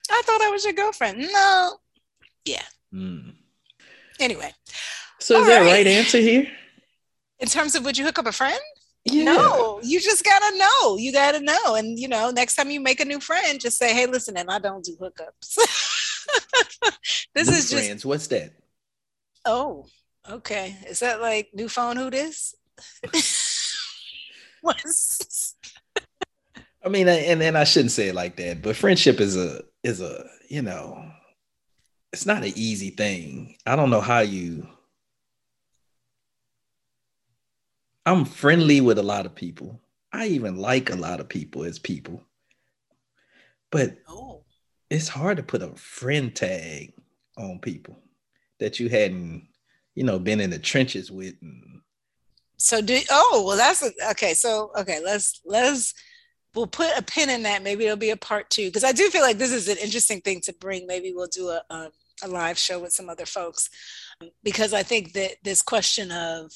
I 0.09 0.21
thought 0.25 0.41
I 0.41 0.49
was 0.51 0.63
your 0.63 0.73
girlfriend. 0.73 1.19
No. 1.19 1.77
Yeah. 2.45 2.63
Mm. 2.93 3.33
Anyway, 4.19 4.53
So 5.19 5.35
is 5.35 5.41
All 5.41 5.47
that 5.47 5.59
right. 5.61 5.71
right 5.71 5.87
answer 5.87 6.19
here? 6.19 6.47
In 7.39 7.47
terms 7.47 7.75
of 7.75 7.85
would 7.85 7.97
you 7.97 8.05
hook 8.05 8.19
up 8.19 8.25
a 8.25 8.31
friend? 8.31 8.59
Yeah. 9.05 9.23
No, 9.23 9.79
you 9.83 10.01
just 10.01 10.25
gotta 10.25 10.57
know. 10.57 10.97
You 10.97 11.13
gotta 11.13 11.39
know. 11.39 11.75
And 11.75 11.97
you 11.97 12.07
know, 12.07 12.31
next 12.31 12.55
time 12.55 12.69
you 12.69 12.81
make 12.81 12.99
a 12.99 13.05
new 13.05 13.19
friend, 13.19 13.59
just 13.59 13.77
say, 13.77 13.93
hey, 13.93 14.05
listen, 14.05 14.35
and 14.37 14.49
I 14.49 14.59
don't 14.59 14.83
do 14.83 14.97
hookups. 14.97 15.55
this 17.33 17.47
New 17.47 17.53
is 17.53 17.69
just 17.69 17.85
friends. 17.85 18.05
What's 18.05 18.27
that? 18.27 18.51
oh, 19.45 19.85
okay. 20.29 20.75
Is 20.87 20.99
that 20.99 21.21
like 21.21 21.49
new 21.53 21.69
phone 21.69 21.95
who 21.95 22.09
this? 22.09 22.55
What's 24.61 25.55
I 26.83 26.89
mean, 26.89 27.07
and 27.07 27.41
and 27.41 27.57
I 27.57 27.63
shouldn't 27.63 27.91
say 27.91 28.09
it 28.09 28.15
like 28.15 28.37
that, 28.37 28.61
but 28.61 28.75
friendship 28.75 29.19
is 29.19 29.35
a 29.35 29.61
is 29.83 30.01
a 30.01 30.25
you 30.49 30.61
know, 30.61 31.11
it's 32.13 32.25
not 32.25 32.43
an 32.43 32.53
easy 32.55 32.91
thing. 32.91 33.57
I 33.65 33.75
don't 33.75 33.89
know 33.89 34.01
how 34.01 34.19
you. 34.19 34.67
I'm 38.07 38.23
friendly 38.23 38.79
with 38.79 38.97
a 38.99 39.03
lot 39.03 39.25
of 39.25 39.35
people. 39.35 39.81
I 40.13 40.27
even 40.27 40.55
like 40.55 40.89
a 40.89 40.95
lot 40.95 41.19
of 41.19 41.27
people 41.27 41.65
as 41.65 41.77
people, 41.77 42.23
but 43.69 43.97
oh 44.07 44.43
it's 44.89 45.09
hard 45.09 45.35
to 45.37 45.43
put 45.43 45.61
a 45.61 45.75
friend 45.75 46.33
tag 46.33 46.93
on 47.37 47.59
people 47.59 47.99
that 48.59 48.79
you 48.79 48.89
hadn't, 48.89 49.47
you 49.95 50.03
know, 50.03 50.19
been 50.19 50.39
in 50.39 50.49
the 50.49 50.59
trenches 50.59 51.11
with. 51.11 51.35
And, 51.41 51.81
so 52.55 52.81
do 52.81 52.99
oh 53.11 53.43
well 53.45 53.55
that's 53.55 53.83
a, 53.83 53.91
okay 54.09 54.33
so 54.33 54.71
okay 54.75 54.99
let's 55.05 55.41
let's 55.45 55.93
we'll 56.55 56.65
put 56.65 56.89
a 56.97 57.03
pin 57.03 57.29
in 57.29 57.43
that 57.43 57.61
maybe 57.61 57.85
it'll 57.85 57.95
be 57.95 58.09
a 58.09 58.17
part 58.17 58.49
two 58.49 58.65
because 58.65 58.83
i 58.83 58.91
do 58.91 59.11
feel 59.11 59.21
like 59.21 59.37
this 59.37 59.51
is 59.51 59.67
an 59.67 59.77
interesting 59.77 60.19
thing 60.21 60.41
to 60.41 60.51
bring 60.53 60.87
maybe 60.87 61.13
we'll 61.13 61.27
do 61.27 61.49
a, 61.49 61.61
um, 61.69 61.89
a 62.23 62.27
live 62.27 62.57
show 62.57 62.79
with 62.79 62.91
some 62.91 63.09
other 63.09 63.27
folks 63.27 63.69
because 64.43 64.73
i 64.73 64.81
think 64.81 65.13
that 65.13 65.35
this 65.43 65.61
question 65.61 66.11
of 66.11 66.51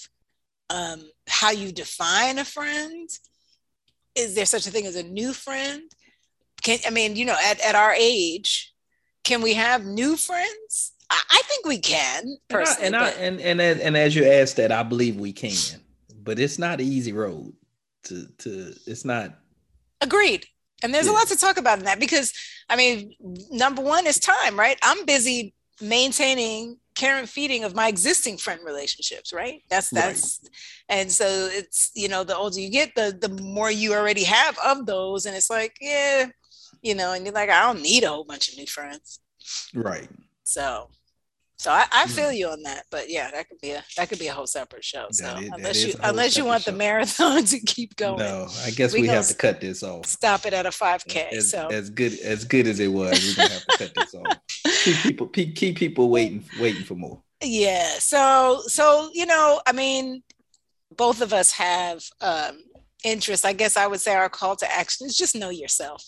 um, 0.74 1.00
how 1.28 1.52
you 1.52 1.72
define 1.72 2.40
a 2.40 2.46
friend 2.46 3.10
is 4.16 4.36
there 4.36 4.46
such 4.46 4.68
a 4.68 4.72
thing 4.72 4.86
as 4.86 4.96
a 4.96 5.04
new 5.04 5.34
friend 5.34 5.82
can 6.62 6.78
i 6.86 6.90
mean 6.90 7.16
you 7.16 7.26
know 7.26 7.38
at, 7.50 7.60
at 7.62 7.76
our 7.76 7.94
age 7.94 8.74
can 9.24 9.42
we 9.42 9.54
have 9.54 9.86
new 9.86 10.16
friends 10.18 10.94
i, 11.10 11.22
I 11.30 11.42
think 11.48 11.66
we 11.66 11.80
can 11.80 12.24
and, 12.50 12.58
I, 12.60 12.62
and, 12.86 12.96
I, 12.96 13.10
and 13.26 13.42
and 13.42 13.62
as- 13.62 13.80
and 13.80 13.98
as 13.98 14.16
you 14.16 14.26
asked 14.26 14.56
that, 14.58 14.72
I 14.72 14.84
believe 14.84 15.16
we 15.18 15.34
can, 15.34 15.58
but 16.24 16.40
it's 16.40 16.60
not 16.60 16.80
an 16.82 16.88
easy 16.88 17.14
road 17.14 17.54
to 18.06 18.28
to. 18.40 18.74
It's 18.88 19.06
not. 19.06 19.28
Agreed. 20.02 20.46
And 20.84 20.92
there's 20.94 21.08
a 21.08 21.12
lot 21.12 21.28
to 21.28 21.38
talk 21.38 21.58
about 21.58 21.78
in 21.80 21.86
that 21.86 22.00
because, 22.00 22.34
I 22.68 22.76
mean, 22.76 23.14
number 23.52 23.82
one 23.84 24.08
is 24.08 24.18
time, 24.20 24.58
right? 24.58 24.78
I'm 24.82 25.06
busy 25.06 25.54
maintaining 25.80 26.78
care 27.02 27.18
and 27.18 27.30
feeding 27.38 27.64
of 27.66 27.74
my 27.82 27.88
existing 27.96 28.38
friend 28.38 28.62
relationships, 28.72 29.30
right? 29.42 29.58
That's 29.70 29.92
Right. 29.92 30.06
that's, 30.06 30.42
and 30.90 31.12
so 31.20 31.26
it's 31.60 31.92
you 32.02 32.08
know 32.12 32.24
the 32.24 32.36
older 32.42 32.60
you 32.66 32.70
get, 32.80 32.90
the 32.96 33.08
the 33.26 33.32
more 33.56 33.72
you 33.82 33.94
already 33.94 34.26
have 34.38 34.56
of 34.72 34.86
those, 34.86 35.26
and 35.26 35.36
it's 35.36 35.50
like 35.50 35.74
yeah, 35.82 36.30
you 36.82 36.96
know, 36.96 37.10
and 37.14 37.22
you're 37.26 37.34
like 37.42 37.50
I 37.50 37.62
don't 37.68 37.82
need 37.82 38.04
a 38.04 38.10
whole 38.10 38.26
bunch 38.32 38.46
of 38.50 38.58
new 38.58 38.68
friends, 38.78 39.20
Right. 39.74 40.10
so. 40.44 40.90
So 41.62 41.70
I, 41.70 41.86
I 41.92 42.08
feel 42.08 42.32
you 42.32 42.48
on 42.50 42.64
that, 42.64 42.86
but 42.90 43.08
yeah, 43.08 43.30
that 43.30 43.48
could 43.48 43.62
be 43.62 43.70
a 43.70 43.84
that 43.96 44.10
could 44.10 44.18
be 44.18 44.26
a 44.30 44.34
whole 44.34 44.48
separate 44.48 44.84
show. 44.84 45.06
So 45.12 45.26
That 45.26 45.44
is- 45.44 45.50
unless 45.54 45.86
you 45.86 45.94
unless 46.02 46.36
you 46.36 46.44
want 46.44 46.66
the 46.66 46.72
marathon 46.72 47.44
to 47.54 47.60
keep 47.60 47.96
going, 47.98 48.18
No, 48.18 48.48
I 48.66 48.72
guess 48.72 48.96
We 48.96 49.02
we, 49.02 49.08
have 49.10 49.28
to 49.28 49.36
cut 49.36 49.62
this 49.62 49.84
off. 49.84 50.08
stop 50.08 50.48
it 50.48 50.54
at 50.54 50.66
a 50.66 50.72
5K. 50.72 51.40
So 51.44 51.68
as 51.68 51.92
good 51.92 52.18
as 52.22 52.46
good 52.46 52.66
as 52.66 52.80
it 52.80 52.88
was, 52.88 53.12
we're 53.24 53.36
gonna 53.36 53.54
have 53.54 53.66
to 53.68 53.78
cut 53.78 53.92
this 53.96 54.16
off. 54.16 54.38
Keep 54.84 54.96
people 55.04 55.28
keep, 55.28 55.56
keep 55.56 55.76
people 55.78 56.10
waiting 56.10 56.44
waiting 56.60 56.84
for 56.84 56.96
more. 56.96 57.22
yeah 57.44 57.90
so 58.00 58.64
so 58.66 59.12
you 59.14 59.28
know 59.28 59.62
i 59.68 59.72
mean 59.72 60.24
both 60.98 61.22
of 61.22 61.32
us 61.34 61.52
have 61.52 62.04
um 62.22 62.58
interests 63.04 63.46
i 63.46 63.54
guess 63.54 63.78
i 63.78 63.86
would 63.86 64.02
say 64.02 64.16
our 64.16 64.30
call 64.30 64.56
to 64.56 64.72
action 64.72 65.06
is 65.06 65.16
just 65.16 65.36
know 65.36 65.50
yourself 65.52 66.02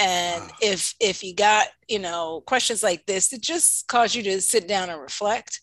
and 0.00 0.42
Wow. 0.42 0.50
if 0.62 0.94
if 0.98 1.22
you 1.22 1.34
got 1.34 1.68
you 1.88 1.98
know 1.98 2.42
questions 2.46 2.82
like 2.82 3.06
this 3.06 3.28
that 3.28 3.40
just 3.42 3.86
cause 3.86 4.14
you 4.14 4.22
to 4.24 4.40
sit 4.40 4.66
down 4.66 4.90
and 4.90 5.00
reflect. 5.00 5.60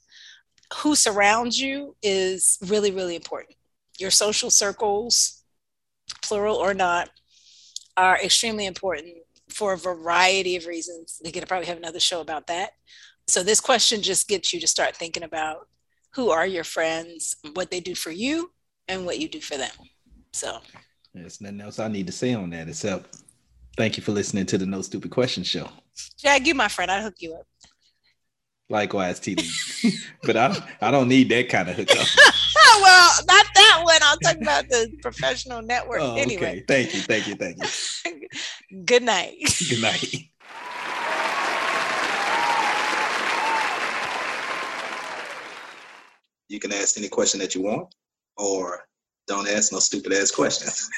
Who 0.81 0.95
surrounds 0.95 1.59
you 1.59 1.95
is 2.01 2.57
really 2.65 2.91
really 2.91 3.15
important. 3.15 3.55
Your 3.99 4.11
social 4.11 4.49
circles 4.49 5.43
plural 6.21 6.55
or 6.57 6.73
not 6.73 7.09
are 7.95 8.17
extremely 8.21 8.65
important 8.65 9.15
for 9.49 9.73
a 9.73 9.77
variety 9.77 10.55
of 10.55 10.67
reasons. 10.67 11.19
We 11.23 11.31
could 11.31 11.47
probably 11.47 11.67
have 11.67 11.77
another 11.77 11.99
show 11.99 12.21
about 12.21 12.47
that. 12.47 12.71
So 13.27 13.43
this 13.43 13.59
question 13.59 14.01
just 14.01 14.27
gets 14.27 14.53
you 14.53 14.59
to 14.59 14.67
start 14.67 14.95
thinking 14.95 15.23
about 15.23 15.67
who 16.13 16.29
are 16.29 16.45
your 16.45 16.63
friends, 16.63 17.35
what 17.53 17.71
they 17.71 17.79
do 17.79 17.95
for 17.95 18.11
you, 18.11 18.51
and 18.87 19.05
what 19.05 19.19
you 19.19 19.27
do 19.27 19.41
for 19.41 19.57
them. 19.57 19.71
So. 20.33 20.59
There's 21.13 21.41
nothing 21.41 21.61
else 21.61 21.79
I 21.79 21.87
need 21.87 22.07
to 22.07 22.13
say 22.13 22.33
on 22.33 22.49
that 22.51 22.67
except 22.69 23.17
thank 23.77 23.95
you 23.95 24.03
for 24.03 24.11
listening 24.11 24.45
to 24.47 24.57
the 24.57 24.65
No 24.65 24.81
Stupid 24.81 25.11
Question 25.11 25.43
Show. 25.43 25.69
Jag, 26.17 26.45
you 26.45 26.55
my 26.55 26.67
friend, 26.67 26.91
I 26.91 27.01
hook 27.01 27.15
you 27.19 27.35
up. 27.35 27.45
Likewise, 28.69 29.21
TD. 29.21 29.47
but 30.23 30.35
I 30.35 30.77
I 30.81 30.91
don't 30.91 31.07
need 31.07 31.29
that 31.29 31.47
kind 31.47 31.69
of 31.69 31.75
hookup. 31.75 32.05
Oh, 32.57 32.79
well, 32.83 33.25
not 33.25 33.45
that 33.55 33.81
one. 33.83 33.99
I'll 34.01 34.17
talk 34.17 34.41
about 34.41 34.67
the 34.67 34.91
professional 35.01 35.61
network. 35.61 36.01
Oh, 36.01 36.17
anyway, 36.17 36.63
okay. 36.63 36.63
Thank 36.67 36.93
you, 36.93 36.99
thank 37.01 37.27
you, 37.27 37.35
thank 37.35 37.57
you. 37.63 38.27
good 38.85 39.03
night. 39.03 39.37
Good 39.69 39.81
night. 39.81 40.13
You 46.49 46.59
can 46.59 46.73
ask 46.73 46.97
any 46.97 47.07
question 47.07 47.39
that 47.39 47.55
you 47.55 47.61
want, 47.61 47.93
or 48.35 48.85
don't 49.27 49.47
ask 49.47 49.71
no 49.71 49.79
stupid 49.79 50.13
ass 50.13 50.31
questions. 50.31 50.89